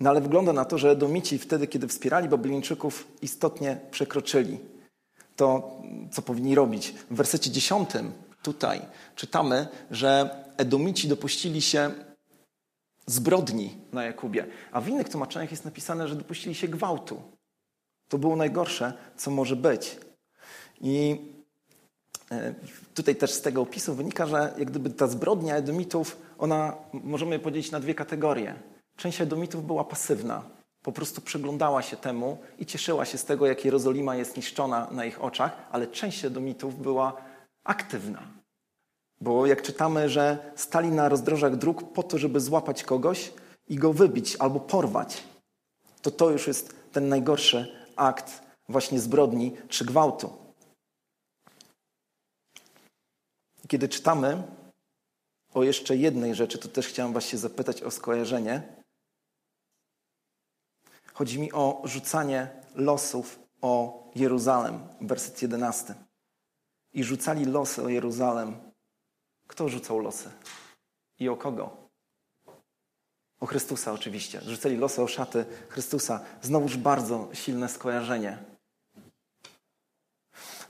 [0.00, 4.58] No ale wygląda na to, że Edomici wtedy, kiedy wspierali Babilończyków, istotnie przekroczyli
[5.36, 5.80] to,
[6.12, 6.90] co powinni robić.
[7.10, 7.90] W wersecie 10
[8.42, 8.82] tutaj
[9.16, 11.90] czytamy, że Edomici dopuścili się
[13.06, 17.22] zbrodni na Jakubie, a w innych tłumaczeniach jest napisane, że dopuścili się gwałtu.
[18.08, 19.96] To było najgorsze, co może być.
[20.80, 21.20] I
[22.30, 22.54] e,
[22.94, 27.70] tutaj też z tego opisu wynika, że jak gdyby ta zbrodnia Edomitów, ona możemy podzielić
[27.70, 28.54] na dwie kategorie.
[28.96, 30.42] Część Edomitów była pasywna,
[30.82, 35.04] po prostu przyglądała się temu i cieszyła się z tego, jak Jerozolima jest niszczona na
[35.04, 37.16] ich oczach, ale część Edomitów była
[37.66, 38.22] aktywna.
[39.20, 43.32] Bo jak czytamy, że stali na rozdrożach dróg po to, żeby złapać kogoś
[43.68, 45.24] i go wybić albo porwać,
[46.02, 50.32] to to już jest ten najgorszy akt właśnie zbrodni czy gwałtu.
[53.68, 54.42] Kiedy czytamy
[55.54, 58.62] o jeszcze jednej rzeczy, to też chciałem Was się zapytać o skojarzenie.
[61.14, 65.94] Chodzi mi o rzucanie losów o Jeruzalem, werset 11.
[66.96, 68.56] I rzucali losy o Jeruzalem.
[69.46, 70.30] Kto rzucał losy?
[71.18, 71.76] I o kogo?
[73.40, 74.40] O Chrystusa oczywiście.
[74.40, 76.20] Rzucali losy o szaty Chrystusa.
[76.42, 78.38] Znowuż bardzo silne skojarzenie.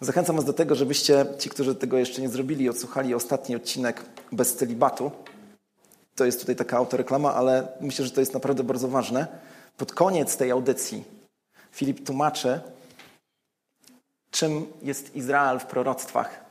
[0.01, 4.57] Zachęcam Was do tego, żebyście, ci, którzy tego jeszcze nie zrobili, odsłuchali ostatni odcinek bez
[4.57, 5.11] celibatu.
[6.15, 9.27] To jest tutaj taka autoreklama, ale myślę, że to jest naprawdę bardzo ważne.
[9.77, 11.05] Pod koniec tej audycji
[11.73, 12.61] Filip tłumaczy,
[14.37, 16.45] czym jest Izrael w proroctwach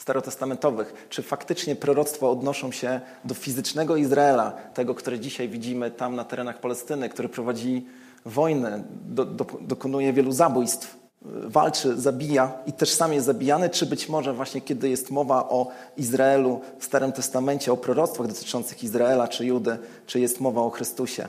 [0.00, 1.06] starotestamentowych.
[1.08, 6.60] Czy faktycznie proroctwa odnoszą się do fizycznego Izraela, tego, które dzisiaj widzimy tam na terenach
[6.60, 7.86] Palestyny, który prowadzi
[8.24, 14.08] wojnę, do, do, dokonuje wielu zabójstw, walczy, zabija i też sam jest zabijany, czy być
[14.08, 19.46] może właśnie kiedy jest mowa o Izraelu w Starym Testamencie, o proroctwach dotyczących Izraela czy
[19.46, 21.28] Judy, czy jest mowa o Chrystusie.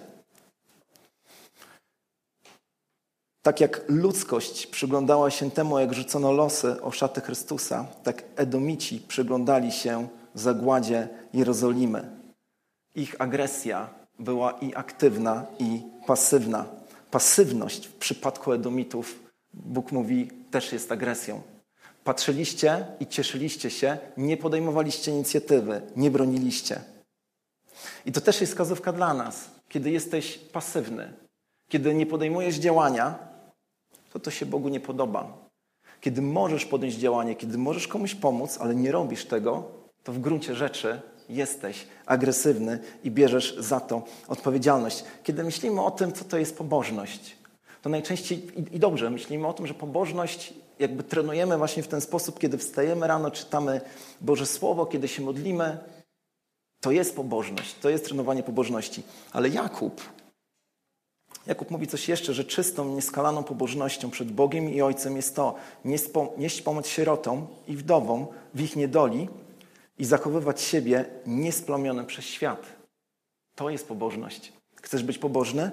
[3.50, 9.72] Tak jak ludzkość przyglądała się temu, jak rzucono losy o szaty Chrystusa, tak Edomici przyglądali
[9.72, 12.10] się zagładzie Jerozolimy.
[12.96, 16.66] Ich agresja była i aktywna, i pasywna.
[17.12, 19.20] Pasywność w przypadku Edomitów,
[19.54, 21.42] Bóg mówi, też jest agresją.
[22.04, 26.82] Patrzyliście i cieszyliście się, nie podejmowaliście inicjatywy, nie broniliście.
[28.06, 29.50] I to też jest wskazówka dla nas.
[29.70, 31.14] Kiedy jesteś pasywny,
[31.70, 33.29] kiedy nie podejmujesz działania,
[34.13, 35.50] to to się Bogu nie podoba.
[36.02, 39.63] Kiedy możesz podjąć działanie, kiedy możesz komuś pomóc, ale nie robisz tego,
[40.04, 45.04] to w gruncie rzeczy jesteś agresywny i bierzesz za to odpowiedzialność.
[45.24, 47.38] Kiedy myślimy o tym, co to jest pobożność,
[47.82, 52.39] to najczęściej i, dobrze myślimy o tym, że pobożność jakby trenujemy właśnie w ten sposób,
[52.39, 53.82] kiedy wstajemy rano, czytamy
[54.22, 55.78] Boże Słowo, kiedy się modlimy.
[56.82, 59.04] To jest pobożność, to jest trenowanie pobożności.
[59.34, 60.02] Ale Jakub
[61.50, 65.56] Jakub mówi coś jeszcze, że czystą, nieskalaną pobożnością przed Bogiem i Ojcem jest to
[66.38, 69.30] nieść pomoc sierotom i wdowom w ich niedoli
[69.98, 72.66] i zachowywać siebie niesplamionym przez świat.
[73.56, 74.54] To jest pobożność.
[74.76, 75.72] Chcesz być pobożny?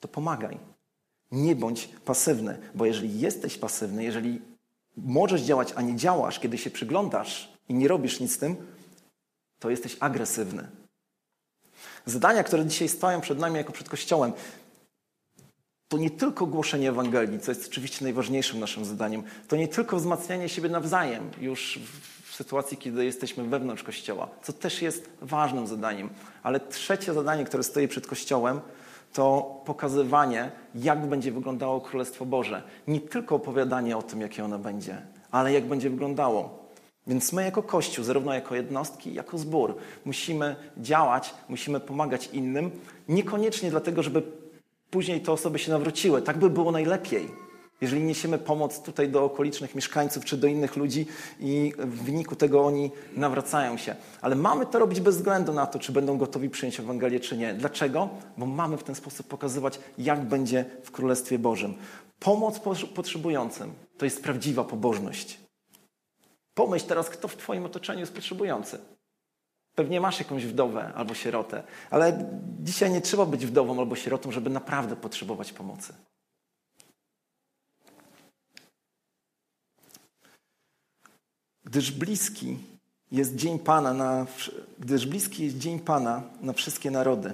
[0.00, 0.58] To pomagaj.
[1.32, 4.40] Nie bądź pasywny, bo jeżeli jesteś pasywny, jeżeli
[4.96, 8.56] możesz działać, a nie działasz, kiedy się przyglądasz i nie robisz nic z tym,
[9.58, 10.68] to jesteś agresywny.
[12.06, 14.32] Zadania, które dzisiaj stoją przed nami jako przed Kościołem,
[15.88, 20.48] to nie tylko głoszenie Ewangelii, co jest oczywiście najważniejszym naszym zadaniem, to nie tylko wzmacnianie
[20.48, 21.78] siebie nawzajem już
[22.24, 26.10] w sytuacji, kiedy jesteśmy wewnątrz Kościoła, co też jest ważnym zadaniem.
[26.42, 28.60] Ale trzecie zadanie, które stoi przed Kościołem,
[29.12, 32.62] to pokazywanie, jak będzie wyglądało Królestwo Boże.
[32.88, 36.63] Nie tylko opowiadanie o tym, jakie ono będzie, ale jak będzie wyglądało.
[37.06, 42.70] Więc my jako Kościół, zarówno jako jednostki, jako zbór, musimy działać, musimy pomagać innym,
[43.08, 44.22] niekoniecznie dlatego, żeby
[44.90, 46.22] później te osoby się nawróciły.
[46.22, 47.44] Tak by było najlepiej.
[47.80, 51.06] Jeżeli niesiemy pomoc tutaj do okolicznych mieszkańców czy do innych ludzi
[51.40, 53.96] i w wyniku tego oni nawracają się.
[54.20, 57.54] Ale mamy to robić bez względu na to, czy będą gotowi przyjąć Ewangelię, czy nie.
[57.54, 58.08] Dlaczego?
[58.36, 61.74] Bo mamy w ten sposób pokazywać, jak będzie w Królestwie Bożym.
[62.18, 62.60] Pomoc
[62.94, 65.43] potrzebującym to jest prawdziwa pobożność.
[66.54, 68.78] Pomyśl teraz, kto w Twoim otoczeniu jest potrzebujący.
[69.74, 72.30] Pewnie masz jakąś wdowę albo sierotę, ale
[72.60, 75.94] dzisiaj nie trzeba być wdową albo sierotą, żeby naprawdę potrzebować pomocy.
[81.64, 82.58] Gdyż bliski
[83.12, 84.26] jest dzień Pana na,
[84.78, 87.32] gdyż bliski jest dzień Pana na wszystkie narody.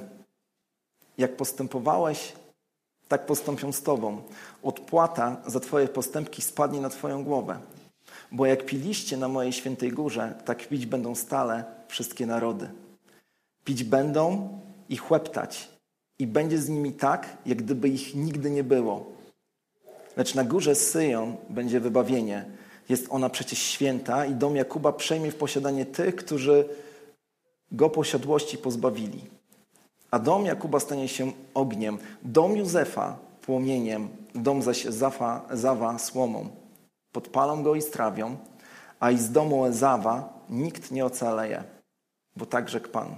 [1.19, 2.33] Jak postępowałeś,
[3.09, 4.23] tak postąpią z Tobą.
[4.63, 7.61] Odpłata za Twoje postępki spadnie na Twoją głowę.
[8.33, 12.71] Bo jak piliście na mojej świętej górze, tak pić będą stale wszystkie narody.
[13.65, 14.49] Pić będą
[14.89, 15.69] i chłeptać
[16.19, 19.07] i będzie z nimi tak, jak gdyby ich nigdy nie było.
[20.17, 22.45] Lecz na górze Syjon będzie wybawienie.
[22.89, 26.69] Jest ona przecież święta i dom Jakuba przejmie w posiadanie tych, którzy
[27.73, 29.21] go posiadłości pozbawili.
[30.11, 36.60] A dom Jakuba stanie się ogniem, dom Józefa płomieniem, dom zaś Zafa, Zawa słomą.
[37.13, 38.37] Podpalą go i strawią,
[39.01, 41.65] a i z domu Ezawa nikt nie ocaleje,
[42.37, 43.17] bo tak rzekł Pan.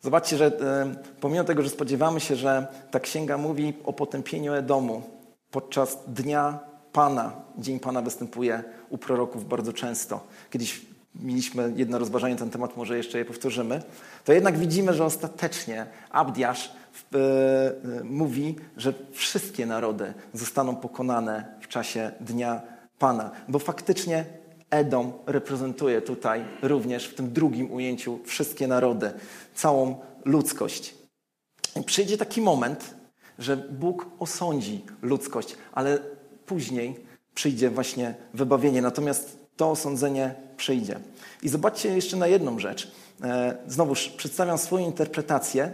[0.00, 5.02] Zobaczcie, że e, pomimo tego, że spodziewamy się, że ta księga mówi o potępieniu Edomu
[5.50, 6.58] podczas dnia
[6.92, 10.20] Pana, Dzień Pana występuje u proroków bardzo często.
[10.50, 13.82] Kiedyś mieliśmy jedno rozważanie na ten temat, może jeszcze je powtórzymy.
[14.24, 16.72] To jednak widzimy, że ostatecznie Abdiasz
[18.04, 22.62] mówi, że wszystkie narody zostaną pokonane w czasie Dnia
[22.98, 24.24] Pana, bo faktycznie
[24.70, 29.12] Edom reprezentuje tutaj również w tym drugim ujęciu wszystkie narody,
[29.54, 30.94] całą ludzkość.
[31.76, 32.94] I przyjdzie taki moment,
[33.38, 35.98] że Bóg osądzi ludzkość, ale
[36.46, 38.82] później przyjdzie właśnie wybawienie.
[38.82, 41.00] Natomiast to osądzenie przyjdzie.
[41.42, 42.92] I zobaczcie jeszcze na jedną rzecz.
[43.22, 45.72] E, znowuż przedstawiam swoją interpretację.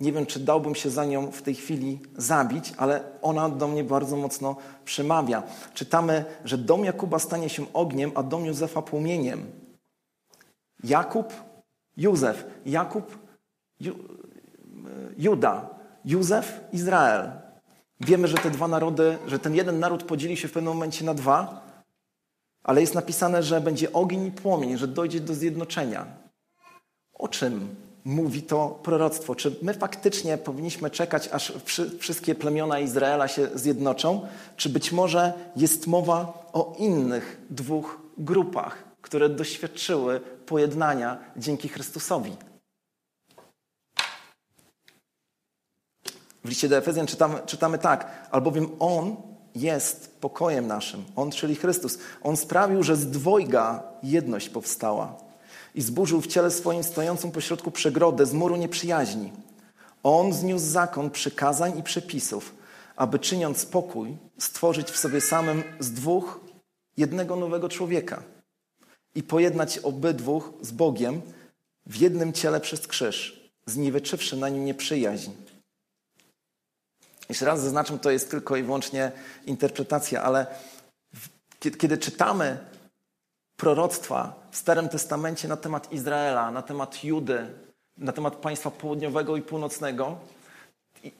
[0.00, 3.84] Nie wiem, czy dałbym się za nią w tej chwili zabić, ale ona do mnie
[3.84, 5.42] bardzo mocno przemawia.
[5.74, 9.46] Czytamy, że dom Jakuba stanie się ogniem, a dom Józefa płomieniem.
[10.84, 11.32] Jakub,
[11.96, 13.18] Józef, Jakub,
[13.80, 13.94] Ju,
[15.18, 15.70] Juda,
[16.04, 17.30] Józef, Izrael.
[18.00, 21.14] Wiemy, że te dwa narody, że ten jeden naród podzieli się w pewnym momencie na
[21.14, 21.68] dwa,
[22.62, 26.06] ale jest napisane, że będzie ogień i płomień, że dojdzie do zjednoczenia.
[27.14, 27.76] O czym
[28.08, 29.34] mówi to proroctwo?
[29.34, 31.52] Czy my faktycznie powinniśmy czekać, aż
[31.98, 34.26] wszystkie plemiona Izraela się zjednoczą?
[34.56, 42.36] Czy być może jest mowa o innych dwóch grupach, które doświadczyły pojednania dzięki Chrystusowi?
[46.44, 49.16] W liście do Efezjan czytamy, czytamy tak, albowiem On
[49.54, 51.04] jest pokojem naszym.
[51.16, 51.98] On, czyli Chrystus.
[52.22, 55.27] On sprawił, że z dwojga jedność powstała
[55.74, 59.32] i zburzył w ciele swoim stojącą pośrodku przegrodę z muru nieprzyjaźni.
[60.02, 62.54] On zniósł zakon przykazań i przepisów,
[62.96, 66.40] aby czyniąc pokój, stworzyć w sobie samym z dwóch
[66.96, 68.22] jednego nowego człowieka
[69.14, 71.20] i pojednać obydwóch z Bogiem
[71.86, 75.30] w jednym ciele przez krzyż, zniweczywszy na nim nieprzyjaźń
[77.28, 79.12] jeszcze raz zaznaczam, to jest tylko i wyłącznie
[79.46, 80.46] interpretacja, ale
[81.78, 82.58] kiedy, czytamy
[83.58, 87.54] proroctwa w Starym Testamencie na temat Izraela, na temat Judy,
[87.96, 90.18] na temat państwa południowego i północnego
[91.02, 91.12] i,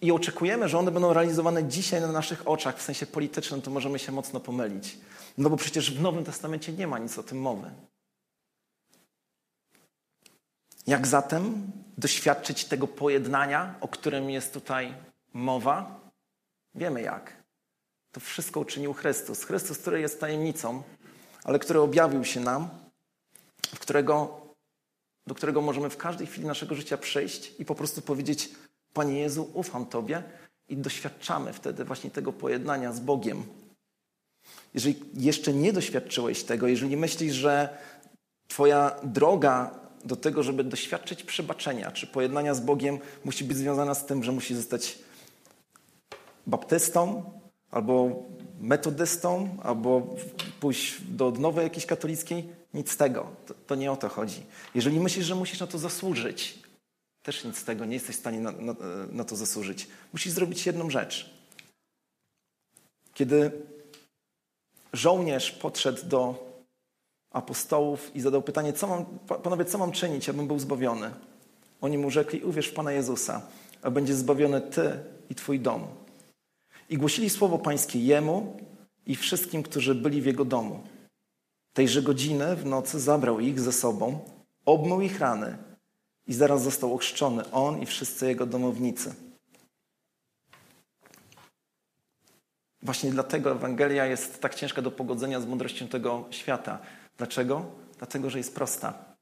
[0.00, 3.98] i oczekujemy, że one będą realizowane dzisiaj na naszych oczach w sensie politycznym, to możemy
[3.98, 4.98] się mocno pomylić.
[5.38, 7.70] No bo przecież w Nowym Testamencie nie ma nic o tym mowy.
[10.86, 14.94] Jak zatem doświadczyć tego pojednania, o którym jest tutaj
[15.32, 16.00] mowa?
[16.74, 17.43] Wiemy jak.
[18.14, 19.44] To wszystko uczynił Chrystus.
[19.44, 20.82] Chrystus, który jest tajemnicą,
[21.44, 22.68] ale który objawił się nam,
[23.62, 24.40] w którego,
[25.26, 28.50] do którego możemy w każdej chwili naszego życia przyjść i po prostu powiedzieć:
[28.92, 30.22] Panie Jezu, ufam Tobie,
[30.68, 33.42] i doświadczamy wtedy właśnie tego pojednania z Bogiem.
[34.74, 37.78] Jeżeli jeszcze nie doświadczyłeś tego, jeżeli myślisz, że
[38.48, 44.06] Twoja droga do tego, żeby doświadczyć przebaczenia czy pojednania z Bogiem, musi być związana z
[44.06, 44.98] tym, że musi zostać
[46.46, 47.24] baptystą,
[47.74, 48.22] albo
[48.60, 50.16] metodystą, albo
[50.60, 52.48] pójść do odnowy jakiejś katolickiej.
[52.74, 53.26] Nic z tego.
[53.46, 54.42] To, to, nie o to chodzi.
[54.74, 56.58] Jeżeli myślisz, że musisz na to zasłużyć,
[57.22, 57.84] też nic z tego.
[57.84, 58.74] Nie jesteś w stanie na, na,
[59.12, 59.88] na to zasłużyć.
[60.12, 61.30] Musisz zrobić jedną rzecz.
[63.14, 63.52] Kiedy
[64.92, 66.50] żołnierz podszedł do
[67.30, 69.04] apostołów i zadał pytanie, co mam,
[69.42, 71.10] panowie, co mam czynić, abym był zbawiony?
[71.80, 73.42] Oni mu rzekli, uwierz w Pana Jezusa,
[73.82, 74.98] a będzie zbawiony Ty
[75.30, 76.03] i Twój dom.
[76.90, 78.56] I głosili słowo Pańskie Jemu
[79.06, 80.82] i wszystkim, którzy byli w Jego domu.
[81.72, 84.20] Tejże godziny w nocy zabrał ich ze sobą,
[84.66, 85.58] obmył ich rany
[86.26, 89.14] i zaraz został ochrzczony on i wszyscy jego domownicy.
[92.82, 96.78] Właśnie dlatego Ewangelia jest tak ciężka do pogodzenia z mądrością tego świata.
[97.18, 97.66] Dlaczego?
[97.98, 99.14] Dlatego, że jest prosta.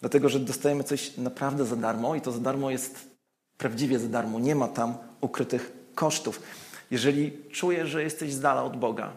[0.00, 3.10] Dlatego, że dostajemy coś naprawdę za darmo i to za darmo jest
[3.58, 4.40] prawdziwie za darmo.
[4.40, 6.42] Nie ma tam ukrytych kosztów.
[6.90, 9.12] Jeżeli czujesz, że jesteś z dala od Boga,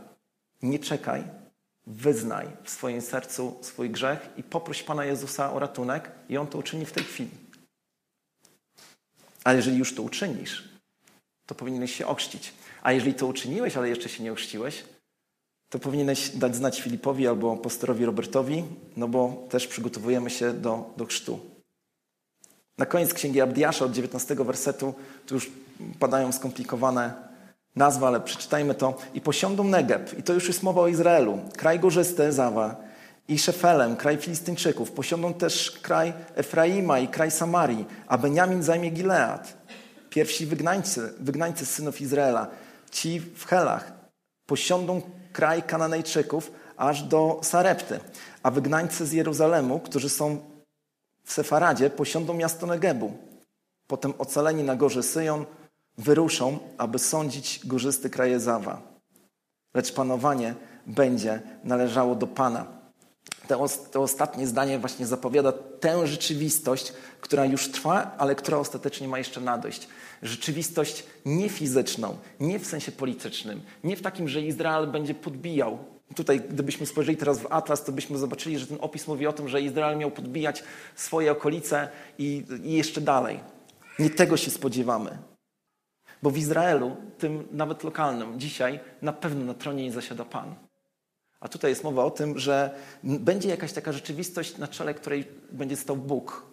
[0.61, 1.23] nie czekaj,
[1.87, 6.57] wyznaj w swoim sercu swój grzech i poproś Pana Jezusa o ratunek i On to
[6.57, 7.29] uczyni w tej chwili.
[9.43, 10.69] Ale jeżeli już to uczynisz,
[11.45, 12.53] to powinieneś się ochrzcić.
[12.81, 14.83] A jeżeli to uczyniłeś, ale jeszcze się nie ochrzciłeś,
[15.69, 18.63] to powinieneś dać znać Filipowi albo pastorowi Robertowi,
[18.97, 21.39] no bo też przygotowujemy się do, do chrztu.
[22.77, 24.93] Na koniec Księgi Abdiasza od 19 wersetu,
[25.25, 25.51] tu już
[25.99, 27.28] padają skomplikowane
[27.75, 28.97] nazwy, ale przeczytajmy to.
[29.13, 32.89] I posiądą Negeb, i to już jest mowa o Izraelu, kraj górzysty Zawa,
[33.29, 34.91] i Szefelem, kraj Filistyńczyków.
[34.91, 39.57] Posiądą też kraj Efraima i kraj Samarii, a Beniamin zajmie Gilead.
[40.09, 42.47] Pierwsi wygnańcy, wygnańcy synów Izraela,
[42.91, 43.93] ci w Helach,
[44.45, 45.01] posiądą
[45.33, 47.99] kraj Kananejczyków aż do Sarepty,
[48.43, 50.37] a wygnańcy z Jeruzalemu, którzy są
[51.23, 53.13] w Sefaradzie, posiądą miasto Negebu.
[53.87, 55.45] Potem ocaleni na gorze Syjon
[55.99, 58.81] wyruszą, aby sądzić górzysty kraje Zawa.
[59.73, 60.55] Lecz panowanie
[60.87, 62.79] będzie należało do Pana
[63.49, 69.17] to, to ostatnie zdanie właśnie zapowiada tę rzeczywistość, która już trwa, ale która ostatecznie ma
[69.17, 69.87] jeszcze nadejść.
[70.21, 75.77] Rzeczywistość nie fizyczną, nie w sensie politycznym, nie w takim, że Izrael będzie podbijał.
[76.15, 79.47] Tutaj, gdybyśmy spojrzeli teraz w Atlas, to byśmy zobaczyli, że ten opis mówi o tym,
[79.47, 80.63] że Izrael miał podbijać
[80.95, 83.39] swoje okolice i, i jeszcze dalej.
[83.99, 85.17] Nie tego się spodziewamy.
[86.23, 90.55] Bo w Izraelu, tym nawet lokalnym, dzisiaj na pewno na tronie nie zasiada Pan.
[91.39, 95.75] A tutaj jest mowa o tym, że będzie jakaś taka rzeczywistość, na czele której będzie
[95.75, 96.45] stał Bóg.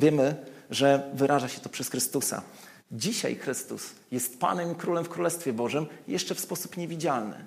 [0.00, 0.36] Wiemy,
[0.70, 2.42] że wyraża się to przez Chrystusa.
[2.92, 7.46] Dzisiaj Chrystus jest Panem i Królem w Królestwie Bożym jeszcze w sposób niewidzialny.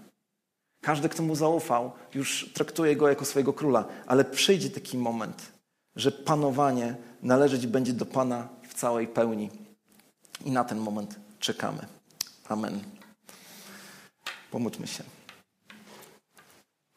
[0.81, 5.51] Każdy, kto mu zaufał, już traktuje go jako swojego króla, ale przyjdzie taki moment,
[5.95, 9.49] że panowanie należeć będzie do Pana w całej pełni.
[10.45, 11.87] I na ten moment czekamy.
[12.49, 12.83] Amen.
[14.51, 15.03] Pomódlmy się.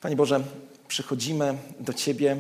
[0.00, 0.44] Panie Boże,
[0.88, 2.36] przychodzimy do Ciebie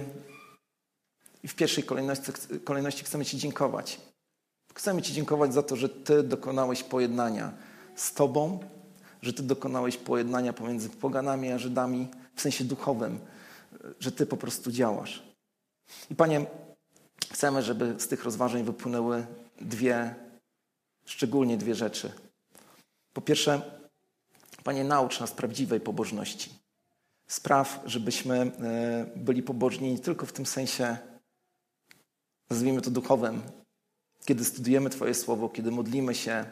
[1.42, 2.32] i w pierwszej kolejności,
[2.64, 4.00] kolejności chcemy Ci dziękować.
[4.74, 7.52] Chcemy Ci dziękować za to, że Ty dokonałeś pojednania
[7.96, 8.60] z Tobą,
[9.22, 13.20] że Ty dokonałeś pojednania pomiędzy poganami a Żydami w sensie duchowym,
[14.00, 15.22] że Ty po prostu działasz.
[16.10, 16.46] I Panie,
[17.32, 19.26] chcemy, żeby z tych rozważań wypłynęły
[19.60, 20.14] dwie,
[21.06, 22.12] szczególnie dwie rzeczy.
[23.12, 23.62] Po pierwsze,
[24.64, 26.66] Panie, naucz nas prawdziwej pobożności
[27.26, 30.96] spraw, żebyśmy e, byli poboczni nie tylko w tym sensie,
[32.50, 33.42] nazwijmy to duchowym,
[34.24, 36.44] kiedy studujemy Twoje słowo, kiedy modlimy się,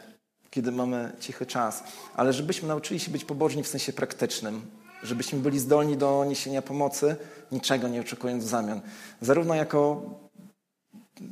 [0.49, 1.83] kiedy mamy cichy czas,
[2.15, 4.61] ale żebyśmy nauczyli się być poboczni w sensie praktycznym,
[5.03, 7.15] żebyśmy byli zdolni do niesienia pomocy,
[7.51, 8.81] niczego nie oczekując w zamian.
[9.21, 10.09] Zarówno jako,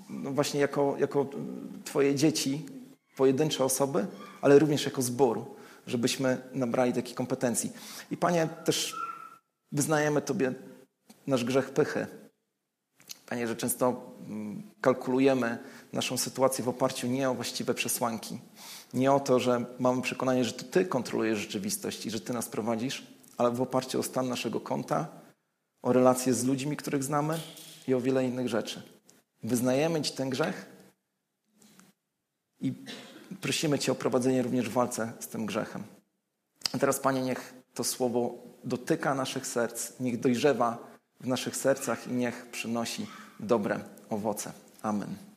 [0.09, 1.26] no właśnie jako, jako
[1.86, 2.65] Twoje dzieci,
[3.16, 4.07] pojedyncze osoby,
[4.41, 5.45] ale również jako zbór,
[5.88, 7.72] żebyśmy nabrali takiej kompetencji.
[8.11, 8.95] I Panie, też
[9.72, 10.53] wyznajemy Tobie
[11.28, 12.07] nasz grzech pychy.
[13.26, 15.57] Panie, że często mm, kalkulujemy
[15.93, 18.39] naszą sytuację w oparciu nie o właściwe przesłanki,
[18.93, 22.49] nie o to, że mamy przekonanie, że to Ty kontrolujesz rzeczywistość i że Ty nas
[22.49, 23.07] prowadzisz,
[23.38, 25.07] ale w oparciu o stan naszego konta,
[25.82, 27.39] o relacje z ludźmi, których znamy
[27.88, 28.82] i o wiele innych rzeczy.
[29.43, 30.66] Wyznajemy Ci ten grzech
[32.61, 32.74] i
[33.41, 35.84] prosimy Cię o prowadzenie również w walce z tym grzechem.
[36.73, 40.77] A teraz, Panie, niech to słowo dotyka naszych serc, niech dojrzewa
[41.19, 43.07] w naszych sercach i niech przynosi
[43.39, 43.79] dobre
[44.09, 44.51] owoce.
[44.81, 45.32] Amen.